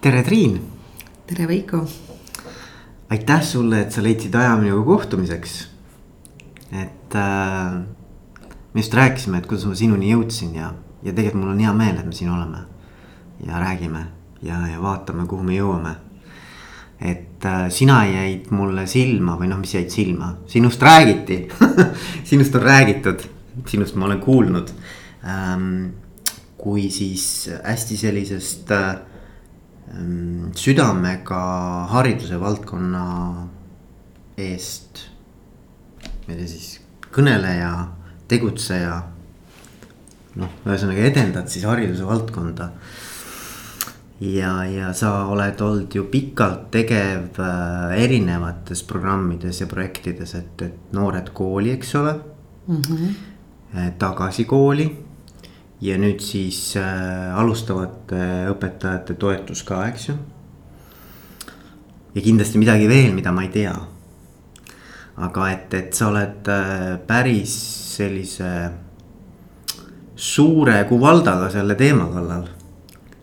[0.00, 0.60] tere, Triin.
[1.26, 1.88] tere, Veiko.
[3.10, 5.68] aitäh sulle, et sa leidsid aja minuga kohtumiseks.
[6.72, 7.72] et äh,
[8.74, 11.98] me just rääkisime, et kuidas ma sinuni jõudsin ja, ja tegelikult mul on hea meel,
[11.98, 12.62] et me siin oleme.
[13.46, 14.06] ja räägime
[14.42, 15.94] ja, ja vaatame, kuhu me jõuame.
[17.00, 21.42] et äh, sina jäid mulle silma või noh, mis jäid silma, sinust räägiti
[22.30, 23.28] sinust on räägitud,
[23.66, 24.72] sinust ma olen kuulnud
[25.24, 25.92] ähm,.
[26.60, 28.96] kui siis hästi sellisest äh,
[30.56, 31.40] südamega
[31.90, 33.04] hariduse valdkonna
[34.38, 35.06] eest.
[36.26, 36.68] ma ei tea siis
[37.10, 37.70] kõneleja,
[38.30, 39.00] tegutseja.
[40.40, 42.70] noh, ühesõnaga edendad siis hariduse valdkonda.
[44.20, 50.92] ja, ja sa oled olnud ju pikalt tegev äh, erinevates programmides ja projektides, et, et
[50.92, 52.14] noored kooli, eks ole
[52.66, 52.82] mm.
[52.82, 53.94] -hmm.
[53.98, 55.09] tagasi kooli
[55.80, 58.20] ja nüüd siis äh, alustavate
[58.52, 60.16] õpetajate toetus ka, eks ju.
[62.14, 63.74] ja kindlasti midagi veel, mida ma ei tea.
[65.20, 67.56] aga et, et sa oled äh, päris
[67.96, 68.52] sellise
[70.20, 72.48] suure kuvaldaga selle teema kallal.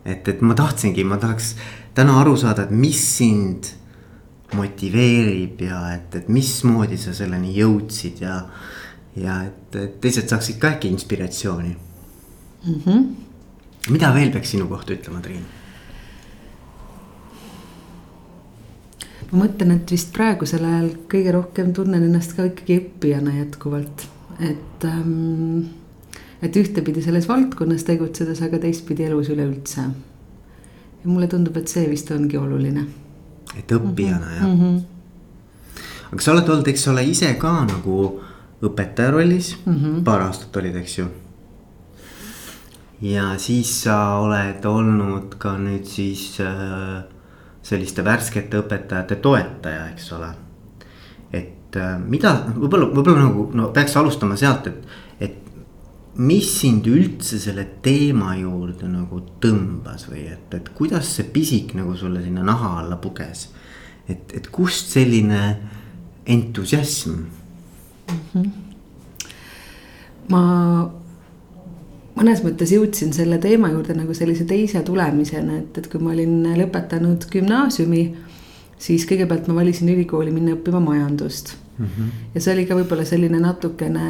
[0.05, 1.55] et, et ma tahtsingi, ma tahaks
[1.93, 3.73] täna aru saada, et mis sind
[4.57, 8.45] motiveerib ja et, et mismoodi sa selleni jõudsid ja.
[9.19, 11.86] ja et, et teised saaksid ka äkki inspiratsiooni
[12.65, 12.81] mm.
[12.85, 13.05] -hmm.
[13.89, 15.45] mida veel peaks sinu kohta ütlema, Triin?
[19.31, 24.07] ma mõtlen, et vist praegusel ajal kõige rohkem tunnen ennast ka ikkagi õppijana jätkuvalt,
[24.39, 25.73] et ähm,.
[26.41, 29.81] et ühtepidi selles valdkonnas tegutsedes, aga teistpidi elus üleüldse.
[29.81, 32.85] ja mulle tundub, et see vist ongi oluline.
[33.57, 34.37] et õppijana mm -hmm.
[34.37, 34.61] jah mm.
[34.61, 34.81] -hmm.
[36.11, 38.21] aga sa oled olnud, eks ole, ise ka nagu
[38.61, 40.03] õpetaja rollis mm, -hmm.
[40.03, 41.05] paar aastat olid, eks ju
[43.01, 47.03] ja siis sa oled olnud ka nüüd siis äh,
[47.65, 50.31] selliste värskete õpetajate toetaja, eks ole.
[51.31, 57.39] et äh, mida, võib-olla, võib-olla nagu no peaks alustama sealt, et, et mis sind üldse
[57.41, 62.79] selle teema juurde nagu tõmbas või et, et kuidas see pisik nagu sulle sinna naha
[62.81, 63.49] alla puges.
[64.07, 65.57] et, et kust selline
[66.25, 68.23] entusiasm mm?
[68.33, 68.51] -hmm.
[70.29, 70.43] ma
[72.17, 76.41] mõnes mõttes jõudsin selle teema juurde nagu sellise teise tulemisena, et, et kui ma olin
[76.57, 78.03] lõpetanud gümnaasiumi,
[78.81, 81.85] siis kõigepealt ma valisin ülikooli minna õppima majandust mm.
[81.85, 82.09] -hmm.
[82.35, 84.09] ja see oli ka võib-olla selline natukene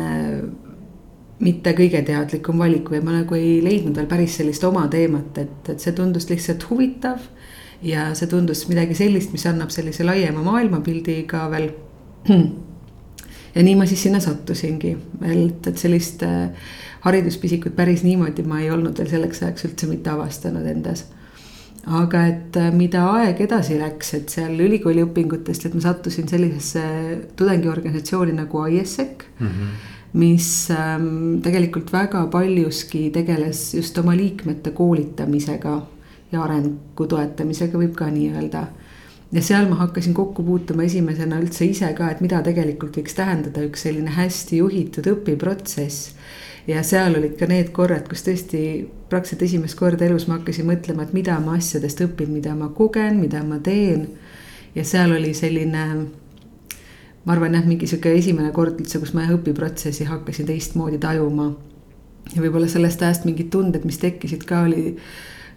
[1.40, 5.70] mitte kõige teadlikum valik või ma nagu ei leidnud veel päris sellist oma teemat, et,
[5.70, 7.20] et see tundus lihtsalt huvitav.
[7.82, 11.70] ja see tundus midagi sellist, mis annab sellise laiema maailmapildi ka veel.
[13.56, 16.24] ja nii ma siis sinna sattusingi, et, et sellist
[17.08, 21.06] hariduspisikut päris niimoodi ma ei olnud veel selleks ajaks üldse mitte avastanud endas.
[21.88, 26.82] aga et äh, mida aeg edasi läks, et seal ülikooli õpingutest, et ma sattusin sellisesse
[27.40, 29.54] tudengiorganisatsiooni nagu ISEC mm.
[29.54, 35.74] -hmm mis ähm, tegelikult väga paljuski tegeles just oma liikmete koolitamisega
[36.32, 38.64] ja arengu toetamisega, võib ka nii öelda
[39.32, 43.64] ja seal ma hakkasin kokku puutuma esimesena üldse ise ka, et mida tegelikult võiks tähendada
[43.68, 46.14] üks selline hästi juhitud õpiprotsess
[46.68, 48.62] ja seal olid ka need korrad, kus tõesti
[49.10, 53.22] praktiliselt esimest korda elus ma hakkasin mõtlema, et mida ma asjadest õpin, mida ma kogen,
[53.22, 54.08] mida ma teen.
[54.76, 55.86] ja seal oli selline,
[57.26, 61.54] ma arvan jah, mingi sihuke esimene kord üldse, kus ma õpiprotsessi hakkasin teistmoodi tajuma.
[62.36, 64.98] ja võib-olla sellest ajast mingid tunded, mis tekkisid ka, oli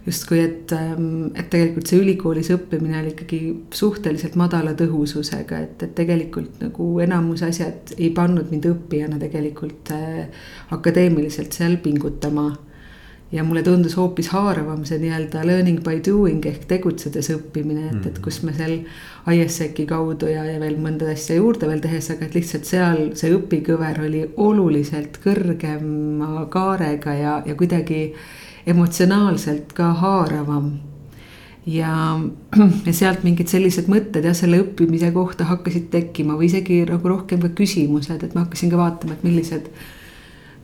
[0.05, 3.41] justkui, et, ähm, et tegelikult see ülikoolis õppimine oli ikkagi
[3.75, 10.43] suhteliselt madala tõhususega, et, et tegelikult nagu enamus asjad ei pannud mind õppijana tegelikult äh,
[10.73, 12.51] akadeemiliselt seal pingutama.
[13.31, 18.17] ja mulle tundus hoopis haaravam see nii-öelda learning by doing ehk tegutsedes õppimine, et, et
[18.17, 18.23] mm.
[18.25, 18.73] kus me seal
[19.31, 23.31] ISEC-i kaudu ja, ja veel mõnda asja juurde veel tehes, aga et lihtsalt seal see
[23.37, 28.01] õpikõver oli oluliselt kõrgema kaarega ja, ja kuidagi
[28.67, 30.71] emotsionaalselt ka haaravam.
[31.65, 32.19] ja,
[32.87, 37.41] ja sealt mingid sellised mõtted jah, selle õppimise kohta hakkasid tekkima või isegi nagu rohkem
[37.43, 39.69] ka küsimused, et ma hakkasin ka vaatama, et millised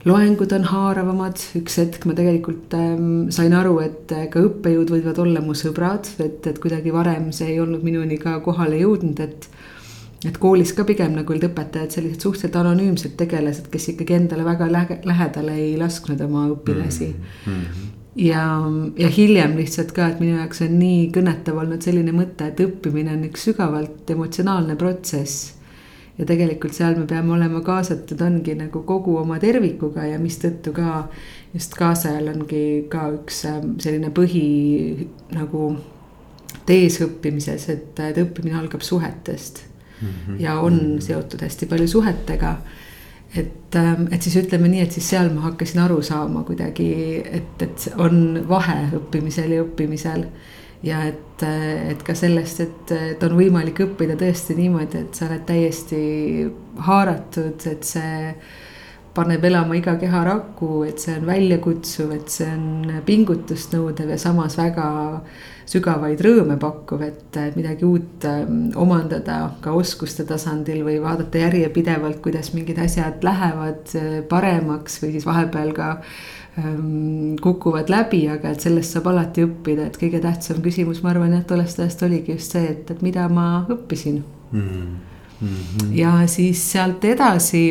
[0.08, 5.18] loengud on haaravamad, üks hetk ma tegelikult ähm, sain aru, et äh, ka õppejõud võivad
[5.22, 9.48] olla mu sõbrad, et, et kuidagi varem see ei olnud minuni ka kohale jõudnud, et
[10.26, 14.66] et koolis ka pigem nagu olid õpetajad sellised suhteliselt anonüümsed tegelased, kes ikkagi endale väga
[14.72, 17.44] lähe, lähedale ei lasknud oma õpilasi mm.
[17.44, 17.92] -hmm.
[18.24, 18.46] ja,
[18.98, 23.14] ja hiljem lihtsalt ka, et minu jaoks on nii kõnetav olnud selline mõte, et õppimine
[23.14, 25.54] on üks sügavalt emotsionaalne protsess.
[26.18, 31.04] ja tegelikult seal me peame olema kaasatud, ongi nagu kogu oma tervikuga ja mistõttu ka
[31.54, 35.76] just kaasajal ongi ka üks ähm, selline põhi nagu
[36.66, 39.62] tees õppimises, et, et õppimine algab suhetest.
[40.38, 42.56] Ja on seotud hästi palju suhetega.
[43.36, 47.62] et, ähm, et siis ütleme nii, et siis seal ma hakkasin aru saama kuidagi, et,
[47.62, 50.24] et on vahe õppimisel ja õppimisel
[50.82, 55.44] ja et, et ka sellest, et, et on võimalik õppida tõesti niimoodi, et sa oled
[55.44, 56.00] täiesti
[56.86, 58.32] haaratud, et see
[59.18, 64.56] paneb elama iga keharaku, et see on väljakutsuv, et see on pingutust nõudev ja samas
[64.58, 64.88] väga
[65.68, 72.54] sügavaid rõõme pakkuv, et midagi uut ähm, omandada ka oskuste tasandil või vaadata järjepidevalt, kuidas
[72.56, 75.90] mingid asjad lähevad äh, paremaks või siis vahepeal ka
[76.58, 81.36] ähm, kukuvad läbi, aga et sellest saab alati õppida, et kõige tähtsam küsimus, ma arvan,
[81.36, 84.66] jah, tollest ajast oligi just see, et, et mida ma õppisin mm.
[85.42, 85.94] -hmm.
[86.00, 87.68] ja siis sealt edasi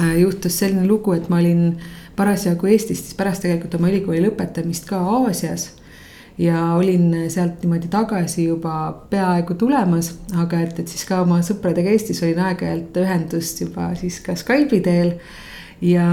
[0.00, 1.72] Äh, juhtus selline lugu, et ma olin
[2.16, 5.72] parasjagu Eestis siis pärast tegelikult oma ülikooli lõpetamist ka Aasias.
[6.38, 11.90] Ja olin sealt niimoodi tagasi juba peaaegu tulemas, aga et, et siis ka oma sõpradega
[11.90, 15.16] Eestis olin aeg-ajalt ühendust juba siis ka Skype'i teel.
[15.80, 16.06] ja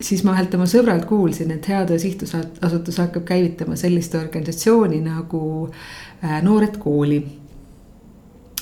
[0.00, 6.42] siis ma ühelt oma sõbralt kuulsin, et Heatöö Sihtasutus hakkab käivitama sellist organisatsiooni nagu äh,
[6.42, 7.20] Noored Kooli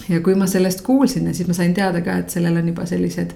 [0.08, 3.35] ja kui ma sellest kuulsin, siis ma sain teada ka, et sellel on juba sellised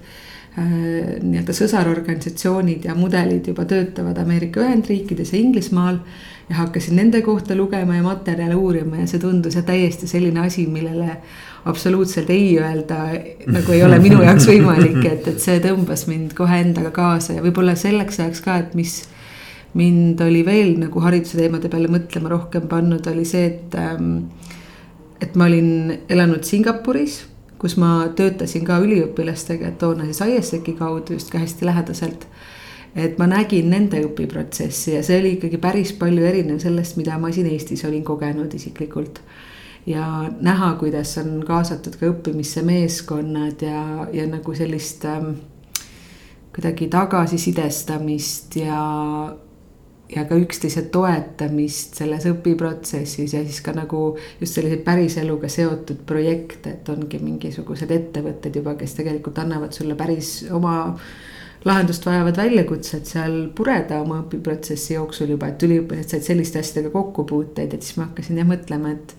[0.63, 5.99] nii-öelda sõsarorganisatsioonid ja mudelid juba töötavad Ameerika Ühendriikides ja Inglismaal.
[6.49, 10.65] ja hakkasin nende kohta lugema ja materjale uurima ja see tundus ja täiesti selline asi,
[10.67, 11.19] millele
[11.65, 12.97] absoluutselt ei öelda
[13.47, 17.45] nagu ei ole minu jaoks võimalik, et, et see tõmbas mind kohe endaga kaasa ja
[17.45, 19.03] võib-olla selleks ajaks ka, et mis
[19.77, 24.31] mind oli veel nagu hariduse teemade peale mõtlema rohkem pannud, oli see, et, ähm,
[25.21, 27.21] et ma olin elanud Singapuris
[27.59, 32.27] kus ma töötasin ka üliõpilastega, toona siis ISEC-i kaudu just ka hästi lähedaselt.
[32.95, 37.29] et ma nägin nende õpiprotsessi ja see oli ikkagi päris palju erinev sellest, mida ma
[37.31, 39.21] siin Eestis olin kogenud isiklikult.
[39.85, 45.35] ja näha, kuidas on kaasatud ka õppimisse meeskonnad ja, ja nagu sellist ähm,
[46.55, 48.79] kuidagi tagasisidestamist ja
[50.15, 54.03] ja ka üksteise toetamist selles õpiprotsessis ja siis ka nagu
[54.41, 60.47] just selliseid päriseluga seotud projekte, et ongi mingisugused ettevõtted juba, kes tegelikult annavad sulle päris
[60.55, 60.95] oma
[61.67, 67.75] lahendust vajavad väljakutsed seal pureda oma õpiprotsessi jooksul juba, et üliõpilased said selliste asjadega kokkupuuteid,
[67.75, 69.15] et siis ma hakkasin jah mõtlema, et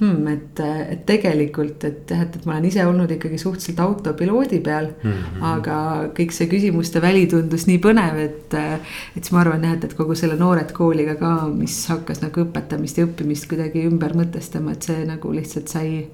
[0.00, 0.60] hmm,, et,
[0.94, 5.12] et tegelikult, et jah, et, et ma olen ise olnud ikkagi suhteliselt autopiloodi peal mm.
[5.12, 5.46] -hmm.
[5.52, 5.78] aga
[6.18, 9.96] kõik see küsimuste väli tundus nii põnev, et, et siis ma arvan jah, et, et
[9.98, 14.82] kogu selle Noored Kooliga ka, mis hakkas nagu õpetamist ja õppimist kuidagi ümber mõtestama, et
[14.90, 16.06] see nagu lihtsalt sai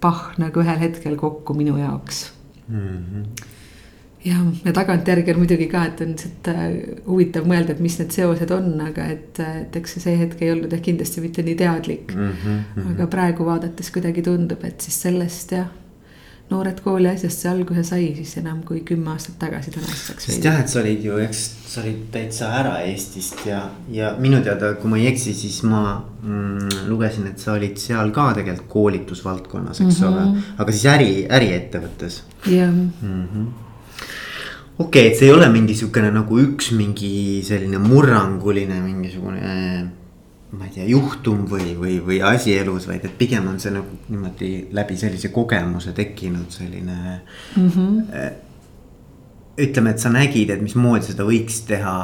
[0.00, 2.30] pah nagu ühel hetkel kokku minu jaoks
[2.68, 2.78] mm.
[2.78, 3.51] -hmm
[4.24, 6.64] ja, ja tagantjärgi on muidugi ka, et on lihtsalt äh,
[7.06, 10.72] huvitav mõelda, et mis need seosed on, aga et, et eks see hetk ei olnud
[10.72, 12.32] jah kindlasti mitte nii teadlik mm.
[12.44, 12.90] -hmm.
[12.94, 15.70] aga praegu vaadates kuidagi tundub, et siis sellest jah
[16.52, 20.26] noored kooli asjast see alguse sai siis enam kui kümme aastat tagasi tänaseks.
[20.26, 21.42] sest jah, et sa olid ju, eks
[21.72, 25.82] sa olid täitsa ära Eestist ja, ja minu teada, kui ma ei eksi, siis ma
[26.22, 30.12] mm, lugesin, et sa olid seal ka tegelikult koolitusvaldkonnas, eks mm -hmm.
[30.12, 30.46] ole.
[30.58, 32.22] aga siis äri, äriettevõttes.
[32.46, 33.61] jah mm -hmm
[34.78, 39.90] okei okay,, et see ei ole mingi sihukene nagu üks mingi selline murranguline mingisugune.
[40.52, 44.00] ma ei tea, juhtum või, või, või asi elus, vaid et pigem on see nagu
[44.12, 46.96] niimoodi läbi sellise kogemuse tekkinud selline
[47.56, 47.68] mm.
[47.68, 48.26] -hmm.
[49.64, 51.96] ütleme, et sa nägid, et mismoodi seda võiks teha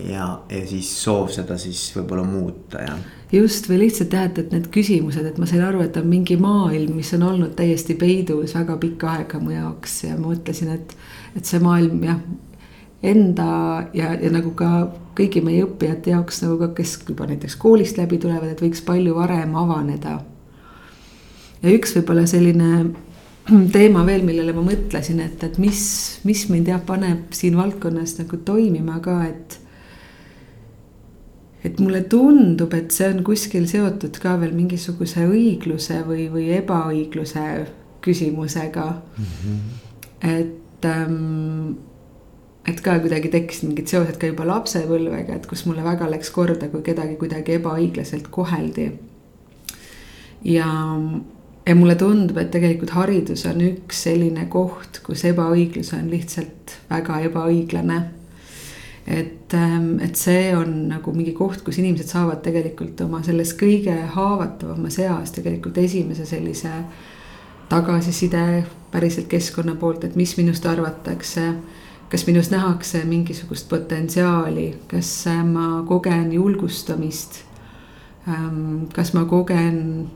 [0.00, 2.94] ja, ja siis soov seda siis võib-olla muuta ja.
[3.32, 6.38] just või lihtsalt jah, et, et need küsimused, et ma sain aru, et on mingi
[6.40, 10.96] maailm, mis on olnud täiesti peidus väga pikka aega mu jaoks ja ma mõtlesin, et
[11.36, 12.18] et see maailm jah,
[13.02, 13.46] enda
[13.96, 14.70] ja, ja nagu ka
[15.18, 19.16] kõigi meie õppijate jaoks nagu ka, kes juba näiteks koolist läbi tulevad, et võiks palju
[19.16, 20.20] varem avaneda.
[21.62, 22.92] ja üks võib-olla selline
[23.76, 25.82] teema veel, millele ma mõtlesin, et, et mis,
[26.24, 29.58] mis mind jah, paneb siin valdkonnas nagu toimima ka, et
[31.62, 37.44] et mulle tundub, et see on kuskil seotud ka veel mingisuguse õigluse või, või ebaõigluse
[38.02, 39.28] küsimusega mm.
[39.44, 39.60] -hmm.
[40.32, 41.74] et et ähm,
[42.68, 46.68] et ka kuidagi tekkisid mingid seosed ka juba lapsepõlvega, et kus mulle väga läks korda,
[46.70, 48.92] kui kedagi kuidagi ebaõiglaselt koheldi.
[50.46, 50.68] ja,
[51.66, 57.20] ja mulle tundub, et tegelikult haridus on üks selline koht, kus ebaõiglus on lihtsalt väga
[57.28, 58.02] ebaõiglane.
[59.06, 63.96] et, ähm, et see on nagu mingi koht, kus inimesed saavad tegelikult oma selles kõige
[64.14, 66.70] haavatavamas eas tegelikult esimese sellise
[67.72, 71.54] tagasiside päriselt keskkonna poolt, et mis minust arvatakse.
[72.12, 77.44] kas minus nähakse mingisugust potentsiaali, kas ma kogen julgustamist.
[78.28, 78.84] ähm,.
[78.94, 80.10] kas ma kogen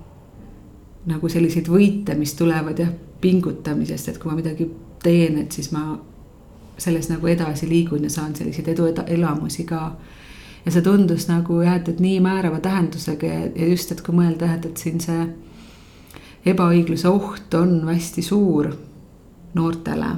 [1.06, 4.68] nagu selliseid võite, mis tulevad jah, pingutamisest, et kui ma midagi
[5.02, 5.96] teen, et siis ma
[6.78, 9.96] selles nagu edasi liigun ja saan selliseid edu elamusi ka.
[10.66, 14.52] ja see tundus nagu jah, et, et nii määrava tähendusega ja, just, et kui mõelda
[14.54, 15.28] et, et siin see
[16.46, 18.70] ebaõigluse oht on hästi suur
[19.56, 20.10] noortele.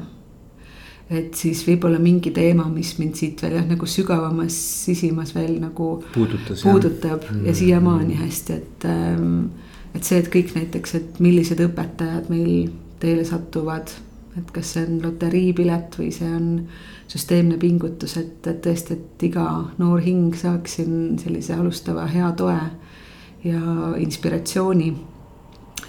[1.08, 6.02] et siis võib-olla mingi teema, mis mind siit veel jah, nagu sügavamas sisimas veel nagu
[6.12, 7.38] Puudutas, puudutab jah.
[7.46, 9.46] ja siiamaani hästi, et ähm,
[9.94, 12.68] et see, et kõik näiteks, et millised õpetajad meil
[13.00, 13.90] teele satuvad,
[14.36, 16.50] et kas see on loteriipilet või see on
[17.08, 19.46] süsteemne pingutus, et, et tõesti, et iga
[19.80, 22.58] noor hing saaks siin sellise alustava hea toe
[23.48, 24.92] ja inspiratsiooni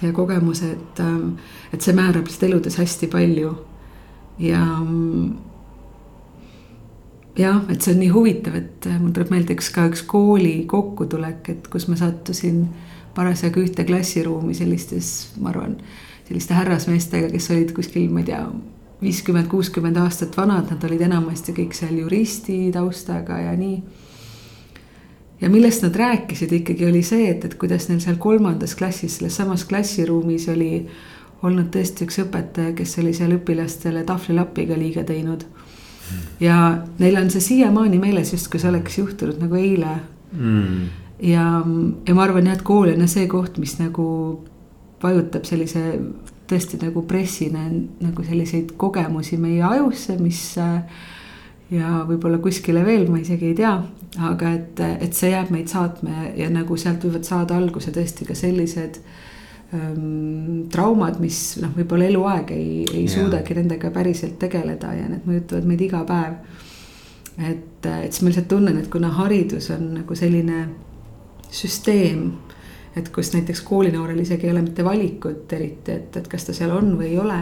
[0.02, 1.02] ja kogemuse, et,
[1.74, 3.52] et see määrab lihtsalt eludes hästi palju
[4.40, 4.62] ja
[7.38, 11.52] jah, et see on nii huvitav, et mul tuleb meelde üks ka üks kooli kokkutulek,
[11.52, 12.64] et kus ma sattusin
[13.16, 15.76] parasjagu ühte klassiruumi sellistes, ma arvan,
[16.28, 18.44] selliste härrasmeestega, kes olid kuskil, ma ei tea,
[19.00, 23.80] viiskümmend, kuuskümmend aastat vanad, nad olid enamasti kõik seal juristi taustaga ja nii.
[25.40, 29.36] Ja millest nad rääkisid ikkagi oli see, et, et kuidas neil seal kolmandas klassis, selles
[29.36, 30.86] samas klassiruumis oli
[31.42, 35.44] olnud tõesti üks õpetaja, kes oli seal õpilastele tahvlilapiga liiga teinud.
[36.40, 39.94] ja neil on see siiamaani meeles, justkui see oleks juhtunud nagu eile
[40.32, 40.88] mm
[41.22, 41.62] ja,
[42.06, 44.06] ja ma arvan jah, et kool on jah see koht, mis nagu
[45.02, 45.82] vajutab sellise
[46.50, 50.44] tõesti nagu pressina nagu selliseid kogemusi meie ajusse, mis.
[51.70, 53.72] Ja võib-olla kuskile veel, ma isegi ei tea,
[54.26, 58.34] aga et, et see jääb meid saatma ja nagu sealt võivad saada alguse tõesti ka
[58.38, 58.98] sellised
[59.76, 63.14] ähm, traumad, mis noh, võib-olla eluaeg ei, ei yeah.
[63.14, 66.38] suudagi nendega päriselt tegeleda ja need mõjutavad meid iga päev.
[67.38, 70.66] et, et siis ma lihtsalt tunnen, et kuna haridus on nagu selline
[71.50, 72.32] süsteem.
[72.98, 76.74] et kus näiteks koolinoorel isegi ei ole mitte valikut eriti, et, et kas ta seal
[76.74, 77.40] on või ei ole.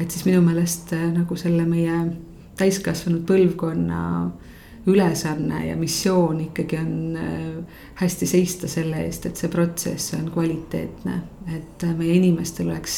[0.00, 2.00] et siis minu meelest äh, nagu selle meie
[2.58, 4.02] täiskasvanud põlvkonna
[4.86, 11.18] ülesanne ja missioon ikkagi on äh, hästi seista selle eest, et see protsess on kvaliteetne,
[11.56, 12.96] et äh, meie inimestel oleks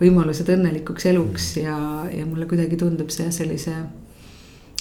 [0.00, 1.76] võimalused õnnelikuks eluks ja,
[2.12, 3.78] ja mulle kuidagi tundub see sellise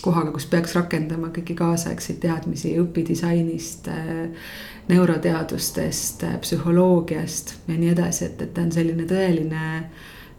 [0.06, 4.50] kohaga, kus peaks rakendama kõiki kaasaegseid teadmisi õpidisainist, äh,
[4.92, 9.64] neuroteadustest, äh, psühholoogiast ja nii edasi, et, et ta on selline tõeline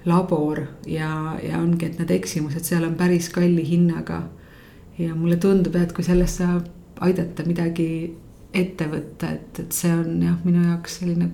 [0.06, 4.22] labor ja, ja ongi, et need eksimused seal on päris kalli hinnaga.
[4.98, 7.88] ja mulle tundub jah, et kui sellest saab aidata midagi
[8.56, 11.30] ette võtta, et, et see on jah, minu jaoks selline.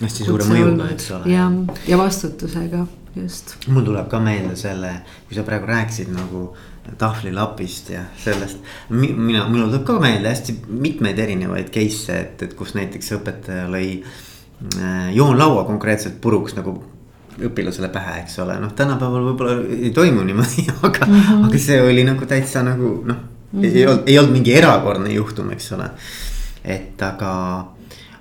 [0.00, 1.32] hästi suure mõjuga, eks ole.
[1.32, 3.56] jah, ja vastutusega, just.
[3.68, 4.92] mul tuleb ka meelde selle,
[5.28, 6.48] kui sa praegu rääkisid nagu
[6.98, 8.58] tahvlilapist ja sellest.
[8.90, 13.88] mina, minul tuleb ka meelde hästi mitmeid erinevaid case'e, et, et kus näiteks õpetaja lõi
[14.02, 16.76] äh, joonlaua konkreetselt puruks nagu
[17.48, 21.48] õpilasele pähe, eks ole, noh, tänapäeval võib-olla ei toimu niimoodi, aga mm, -hmm.
[21.48, 23.64] aga see oli nagu täitsa nagu noh mm, -hmm.
[23.64, 25.90] ei olnud, ei olnud mingi erakordne juhtum, eks ole.
[26.64, 27.32] et aga,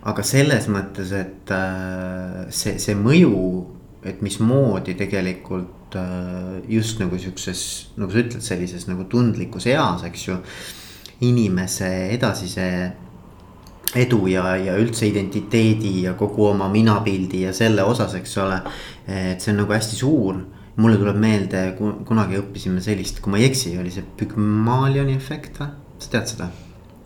[0.03, 3.65] aga selles mõttes, et äh, see, see mõju,
[4.05, 7.61] et mismoodi tegelikult Äh, just nagu sihukeses,
[7.95, 10.41] nagu sa ütled, sellises nagu tundlikus eas, eks ju.
[11.23, 12.65] inimese edasise
[13.95, 18.59] edu ja, ja üldse identiteedi ja kogu oma minapildi ja selle osas, eks ole.
[19.07, 20.43] et see on nagu hästi suur.
[20.75, 25.69] mulle tuleb meelde, kunagi õppisime sellist, kui ma ei eksi, oli see Pygmalioni efekt või,
[26.03, 26.49] sa tead seda?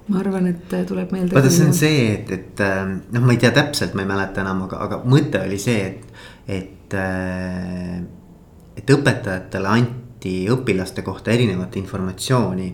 [0.09, 1.35] ma arvan, et tuleb meelde.
[1.37, 4.41] vaata, see on see, et, et äh, noh, ma ei tea täpselt, ma ei mäleta
[4.41, 7.99] enam, aga, aga mõte oli see, et, et äh,
[8.79, 12.69] et õpetajatele anti õpilaste kohta erinevat informatsiooni.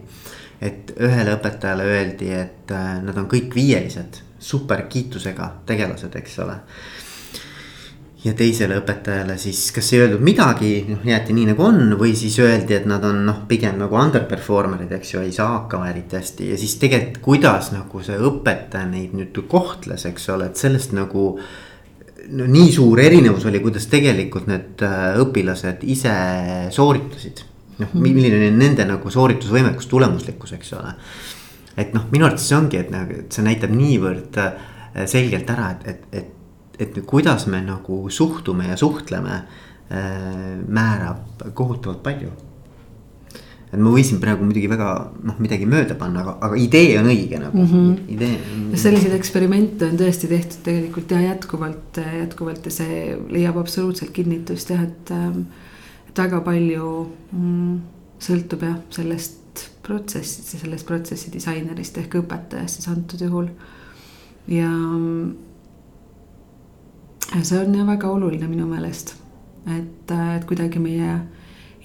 [0.66, 6.60] Et ühele õpetajale öeldi, et äh, nad on kõik viielised, super kiitusega tegelased, eks ole.
[8.26, 12.40] ja teisele õpetajale siis kas ei öeldud midagi, noh jäeti nii nagu on või siis
[12.42, 16.50] öeldi, et nad on noh, pigem nagu underperformer'id, eks ju, ei saa hakkama eriti hästi
[16.50, 21.28] ja siis tegelikult, kuidas nagu see õpetaja neid nüüd kohtles, eks ole, et sellest nagu
[22.34, 26.16] no nii suur erinevus oli, kuidas tegelikult need äh, õpilased ise
[26.74, 27.46] sooritasid.
[27.82, 30.96] Noh, milline oli nende nagu sooritusvõimekus, tulemuslikkus, eks ole.
[31.78, 34.58] et noh, minu arvates see ongi, et nagu, et see näitab niivõrd äh,
[35.12, 36.34] selgelt ära, et, et,
[36.80, 40.58] et, et kuidas me nagu suhtume ja suhtleme äh,.
[40.68, 42.32] määrab kohutavalt palju
[43.76, 44.90] et ma võisin praegu muidugi väga
[45.26, 48.16] noh, midagi mööda panna, aga, aga idee on õige nagu mm, -hmm.
[48.16, 48.66] idee on....
[48.80, 54.84] selliseid eksperimente on tõesti tehtud tegelikult ja jätkuvalt, jätkuvalt ja see leiab absoluutselt kinnitust jah,
[54.88, 55.12] et.
[55.12, 55.46] Ähm,
[56.16, 56.90] et väga palju
[57.36, 57.72] mm,
[58.24, 63.50] sõltub jah sellest protsessist ja sellest protsessi disainerist ehk õpetajast siis antud juhul.
[64.48, 64.70] ja.
[67.42, 69.16] see on jah väga oluline minu meelest,
[69.68, 71.18] et, et kuidagi meie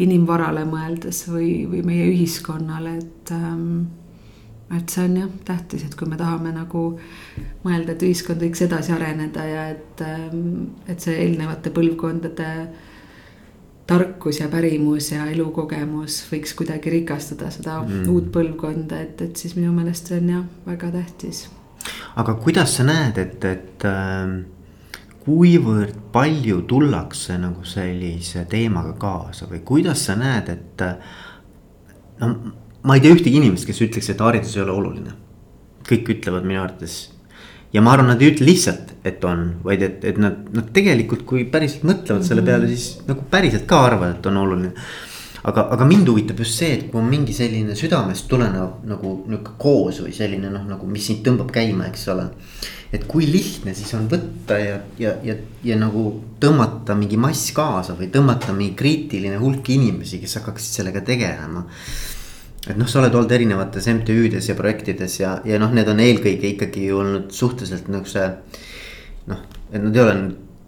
[0.00, 3.88] inimvarale mõeldes või, või meie ühiskonnale, et ähm,
[4.70, 6.84] et see on jah tähtis, et kui me tahame nagu
[7.64, 12.46] mõelda, et ühiskond võiks edasi areneda ja et, ähm, et see eelnevate põlvkondade
[13.90, 18.06] tarkus ja pärimus ja elukogemus võiks kuidagi rikastada seda mm.
[18.12, 21.48] uut põlvkonda, et, et siis minu meelest see on jah, väga tähtis.
[22.20, 24.38] aga kuidas sa näed, et, et äh,
[25.24, 30.84] kuivõrd palju tullakse nagu sellise teemaga kaasa või kuidas sa näed, et
[32.20, 32.34] no
[32.82, 35.16] ma ei tea ühtegi inimest, kes ütleks, et haridus ei ole oluline.
[35.90, 37.10] kõik ütlevad minu arvates.
[37.72, 41.22] Ja ma arvan, nad ei ütle lihtsalt, et on, vaid et, et nad, nad tegelikult,
[41.28, 42.74] kui päriselt mõtlevad selle peale, mhm.
[42.74, 44.72] siis nagu päriselt ka arvavad, et on oluline.
[45.40, 49.54] aga, aga mind huvitab just see, et kui on mingi selline südamest tulenev nagu nihuke
[49.62, 52.26] koos või selline noh, nagu mis sind tõmbab käima, eks ole.
[52.92, 56.04] et kui lihtne siis on võtta ja, ja, ja, ja nagu
[56.42, 61.68] tõmmata mingi mass kaasa või tõmmata mingi kriitiline hulk inimesi, kes hakkaksid sellega tegelema
[62.68, 66.52] et noh, sa oled olnud erinevates MTÜ-des ja projektides ja, ja noh, need on eelkõige
[66.54, 68.28] ikkagi olnud suhteliselt see.
[69.30, 69.40] noh,
[69.72, 70.14] et nad ei ole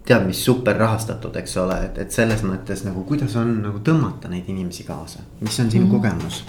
[0.03, 4.31] tead mis super rahastatud, eks ole, et, et selles mõttes nagu kuidas on nagu tõmmata
[4.31, 5.95] neid inimesi kaasa, mis on sinu mm -hmm.
[5.95, 6.43] kogemus?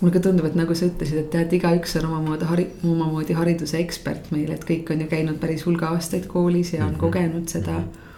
[0.00, 3.78] mulle ka tundub, et nagu sa ütlesid, et tead, igaüks on omamoodi hari-, omamoodi hariduse
[3.78, 7.00] ekspert meil, et kõik on ju käinud päris hulga aastaid koolis ja on mm -hmm.
[7.00, 7.84] kogenud seda mm.
[7.84, 8.13] -hmm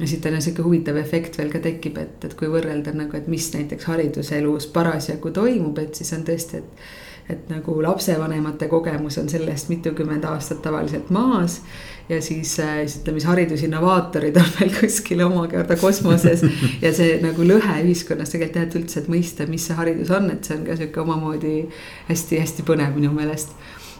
[0.00, 3.28] ja siit on sihuke huvitav efekt veel ka tekib, et, et kui võrrelda nagu, et
[3.28, 6.90] mis näiteks hariduselus parasjagu toimub, et siis on tõesti, et.
[7.30, 11.60] et nagu lapsevanemate kogemus on sellest mitukümmend aastat tavaliselt maas.
[12.08, 16.42] ja siis, äh, siis ütleme, siis haridusinnovaatorid on veel kuskil omakorda kosmoses.
[16.84, 20.26] ja see nagu lõhe ühiskonnas tegelikult jah, et üldse, et mõista, mis see haridus on,
[20.32, 21.54] et see on ka sihuke omamoodi
[22.08, 23.54] hästi-hästi põnev minu meelest.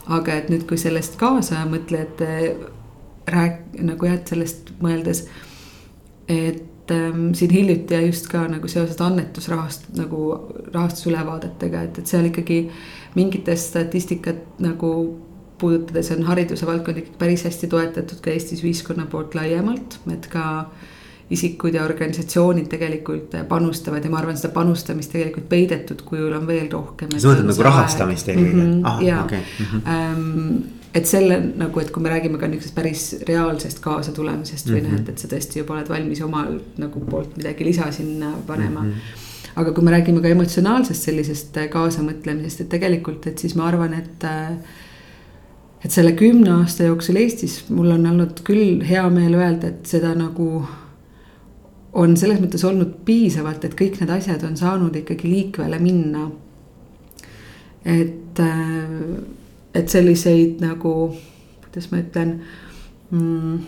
[0.09, 2.57] aga et nüüd, kui sellest kaasa mõtlejate
[3.30, 5.26] rääk-, nagu jah, et sellest mõeldes
[6.30, 10.22] et ähm, siin hiljuti ja just ka nagu seoses annetusrahast nagu
[10.72, 12.62] rahastusülevaadetega, et, et seal ikkagi
[13.18, 14.92] mingitest statistikat nagu
[15.61, 20.44] puudutades on hariduse valdkond ikkagi päris hästi toetatud ka Eestis ühiskonna poolt laiemalt, et ka
[21.31, 26.66] isikud ja organisatsioonid tegelikult panustavad ja ma arvan, seda panustamist tegelikult peidetud kujul on veel
[26.73, 27.14] rohkem.
[27.16, 28.85] sa mõtled nagu rahastamist eelkõige mm -hmm,?
[28.85, 29.40] ah, jaa okay.
[29.59, 30.61] mm, -hmm.
[30.95, 34.93] et selle nagu, et kui me räägime ka niisugusest päris reaalsest kaasatulemisest või mm -hmm.
[34.93, 38.81] noh, et, et sa tõesti juba oled valmis omal nagu poolt midagi lisa sinna panema
[38.81, 38.90] mm.
[38.90, 43.95] -hmm aga kui me räägime ka emotsionaalsest sellisest kaasamõtlemisest, et tegelikult, et siis ma arvan,
[43.95, 44.27] et.
[45.85, 50.14] et selle kümne aasta jooksul Eestis mul on olnud küll hea meel öelda, et seda
[50.14, 50.66] nagu.
[51.92, 56.31] On selles mõttes olnud piisavalt, et kõik need asjad on saanud ikkagi liikvele minna.
[57.85, 58.38] et
[59.74, 60.94] et selliseid nagu,
[61.64, 62.33] kuidas ma ütlen
[63.11, 63.59] mm,.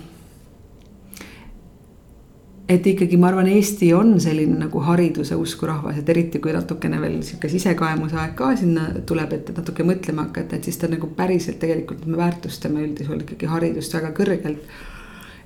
[2.72, 7.00] et ikkagi ma arvan, Eesti on selline nagu hariduse usku rahvas, et eriti kui natukene
[7.02, 11.11] veel sihuke sisekaemuse aeg ka sinna tuleb, et natuke mõtlema hakata, et siis ta nagu
[11.16, 14.66] päriselt tegelikult me väärtustame üldjuhul ikkagi haridust väga kõrgelt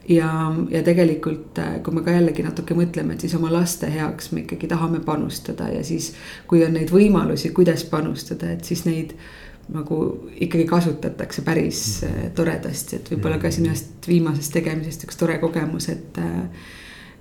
[0.09, 0.31] ja,
[0.71, 4.69] ja tegelikult, kui me ka jällegi natuke mõtleme, et siis oma laste heaks me ikkagi
[4.71, 6.12] tahame panustada ja siis.
[6.47, 9.16] kui on neid võimalusi, kuidas panustada, et siis neid
[9.73, 9.99] nagu
[10.37, 12.33] ikkagi kasutatakse päris mm.
[12.38, 16.19] toredasti, et võib-olla ka siin ühest viimasest tegemisest üks tore kogemus, et.
[16.23, 16.75] Äh,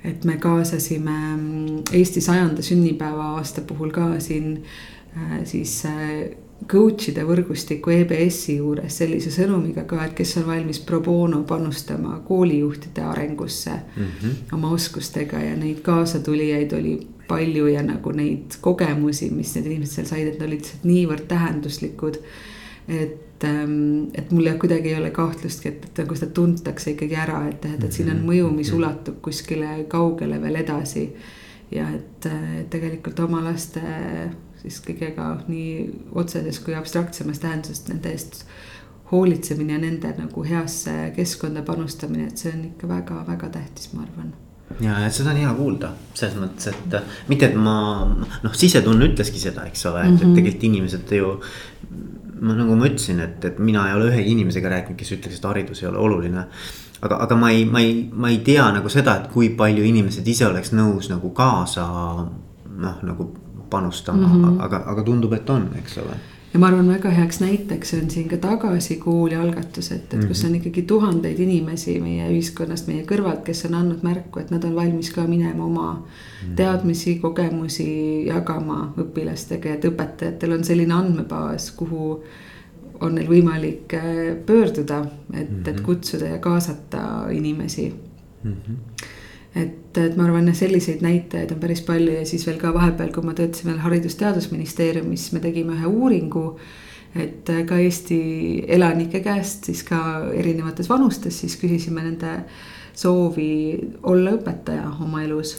[0.06, 4.60] et me kaasasime mm, Eesti sajanda sünnipäeva aasta puhul ka siin
[5.17, 5.39] äh,
[6.60, 12.20] siis coach'ide võrgustiku EBS-i juures sellise sõnumiga ka, et kes on valmis pro bono panustama
[12.26, 14.04] koolijuhtide arengusse mm.
[14.22, 14.54] -hmm.
[14.54, 16.96] oma oskustega ja neid kaasatulijaid oli
[17.28, 21.28] palju ja nagu neid kogemusi, mis need inimesed seal said, et need olid lihtsalt niivõrd
[21.28, 22.18] tähenduslikud.
[22.88, 27.15] et, ähm, et mul jah, kuidagi ei ole kahtlustki, et, et nagu seda tuntakse ikkagi
[27.15, 28.28] ära, et, et, et siin on mhm.
[28.30, 28.78] mõju, mis mhm.
[28.78, 31.10] ulatub kuskile kaugele veel edasi.
[31.72, 32.26] ja et,
[32.60, 33.82] et tegelikult oma laste
[34.65, 35.73] siis kõigega nii
[36.17, 38.45] otseses kui abstraktsemas tähenduses nende eest
[39.12, 44.34] hoolitsemine ja nende nagu heasse keskkonda panustamine, et see on ikka väga-väga tähtis, ma arvan
[44.82, 46.95] ja, et seda on hea kuulda, selles mõttes, et
[47.30, 47.78] mitte, et ma
[48.10, 50.39] noh, sisetunne ütleski seda, eks ole, et mm, -hmm.
[50.39, 51.36] tegelikult inimesed ju.
[52.41, 55.45] ma nagu ma ütlesin, et, et mina ei ole ühegi inimesega rääkinud, kes ütleks, et
[55.45, 56.47] haridus ei ole oluline.
[57.01, 60.28] aga, aga ma ei, ma ei, ma ei tea nagu seda, et kui palju inimesed
[60.28, 61.86] ise oleks nõus nagu kaasa
[62.75, 63.34] noh, nagu
[63.76, 64.64] panustama mm, -hmm.
[64.70, 66.18] aga, aga tundub, et on, eks ole
[66.56, 70.44] ja ma arvan, väga heaks näiteks on siin ka Tagasi kooli algatus, et, et kus
[70.44, 70.48] mhm.
[70.48, 74.76] on ikkagi tuhandeid inimesi meie ühiskonnast, meie kõrvalt, kes on andnud märku, et nad on
[74.78, 76.56] valmis ka minema oma mhm.
[76.56, 77.90] teadmisi, kogemusi
[78.30, 82.10] jagama õpilastega, et õpetajatel on selline andmebaas, kuhu
[83.04, 84.10] on neil võimalik äh,
[84.48, 85.02] pöörduda,
[85.34, 85.70] et mm, -hmm.
[85.70, 85.84] et Mhm.
[85.84, 87.94] kutsuda ja kaasata inimesi
[88.44, 88.52] mm.
[88.52, 88.76] -hmm.
[89.56, 93.12] Et, et ma arvan, et selliseid näitajaid on päris palju ja siis veel ka vahepeal,
[93.15, 96.48] kui ma töötasin veel Haridus-Teadusministeeriumis, me tegime ühe uuringu.
[97.15, 99.98] et ka Eesti elanike käest siis ka
[100.36, 102.41] erinevates vanustes siis küsisime nende
[102.96, 105.56] soovi olla õpetaja oma elus.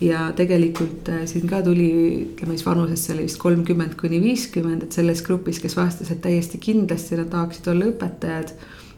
[0.00, 1.88] ja tegelikult äh, siin ka tuli,
[2.26, 6.60] ütleme siis vanusesse oli vist kolmkümmend kuni viiskümmend, et selles grupis, kes vastas, et täiesti
[6.62, 8.52] kindlasti nad tahaksid olla õpetajad.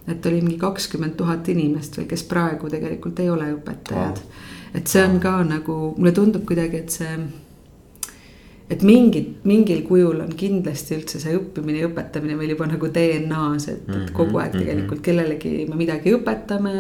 [0.09, 4.23] Et oli mingi kakskümmend tuhat inimest või kes praegu tegelikult ei ole õpetajad.
[4.75, 7.13] et see on ka nagu, mulle tundub kuidagi, et see
[8.69, 13.71] et mingid, mingil kujul on kindlasti üldse see õppimine ja õpetamine meil juba nagu DNA-s,
[13.73, 16.75] et, et kogu aeg tegelikult kellelegi me midagi õpetame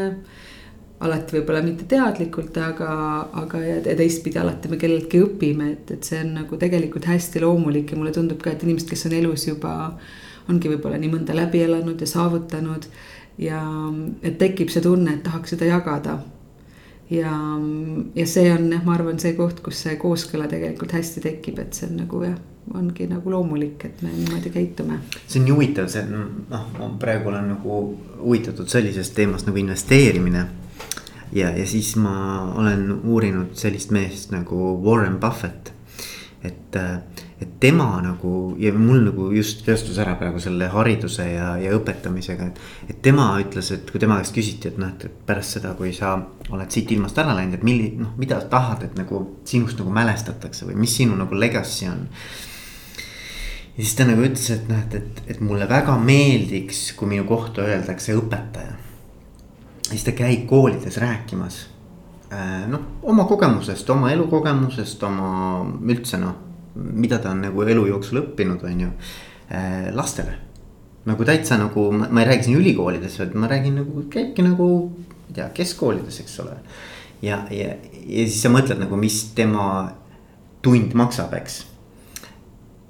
[0.98, 2.92] alati võib-olla mitte teadlikult, aga,
[3.40, 7.92] aga ja teistpidi alati me kelleltki õpime, et, et see on nagu tegelikult hästi loomulik
[7.92, 9.74] ja mulle tundub ka, et inimesed, kes on elus juba.
[10.48, 12.86] ongi võib-olla nii mõnda läbi elanud ja saavutanud
[13.38, 13.62] ja
[14.22, 16.18] et tekib see tunne, et tahaks seda jagada.
[17.10, 17.32] ja,
[18.14, 21.74] ja see on jah, ma arvan, see koht, kus see kooskõla tegelikult hästi tekib, et
[21.74, 22.38] see on nagu jah
[22.74, 24.98] ongi nagu loomulik, et me niimoodi käitume.
[25.26, 27.78] see on nii huvitav, see noh, ma praegu olen nagu
[28.20, 30.44] huvitatud sellisest teemast nagu investeerimine
[31.32, 35.72] ja, ja siis ma olen uurinud sellist meest nagu Warren Buffett.
[36.44, 36.76] et,
[37.38, 42.48] et tema nagu ja mul nagu just tõstus ära praegu selle hariduse ja, ja õpetamisega,
[42.50, 42.58] et.
[42.90, 46.16] et tema ütles, et kui tema käest küsiti, et noh, et pärast seda, kui sa
[46.50, 50.66] oled siit ilmast ära läinud, et milli-, noh, mida tahad, et nagu sinust nagu mälestatakse
[50.68, 52.04] või mis sinu nagu legacy on
[53.78, 57.28] ja siis ta nagu ütles, et noh, et, et, et mulle väga meeldiks, kui minu
[57.28, 58.78] kohta öeldakse õpetaja
[59.90, 61.62] siis ta käib koolides rääkimas
[62.68, 65.30] noh, oma kogemusest, oma elukogemusest, oma
[65.88, 66.34] üldse noh,
[66.78, 68.90] mida ta on nagu elu jooksul õppinud, on ju,
[69.96, 70.36] lastele.
[71.08, 75.30] nagu täitsa nagu, ma ei räägi siin ülikoolides, vaid ma räägin nagu, käibki nagu, ma
[75.30, 76.58] ei tea, keskkoolides, eks ole.
[77.22, 77.72] ja, ja,
[78.04, 79.88] ja siis sa mõtled nagu, mis tema
[80.62, 81.62] tund maksab, eks.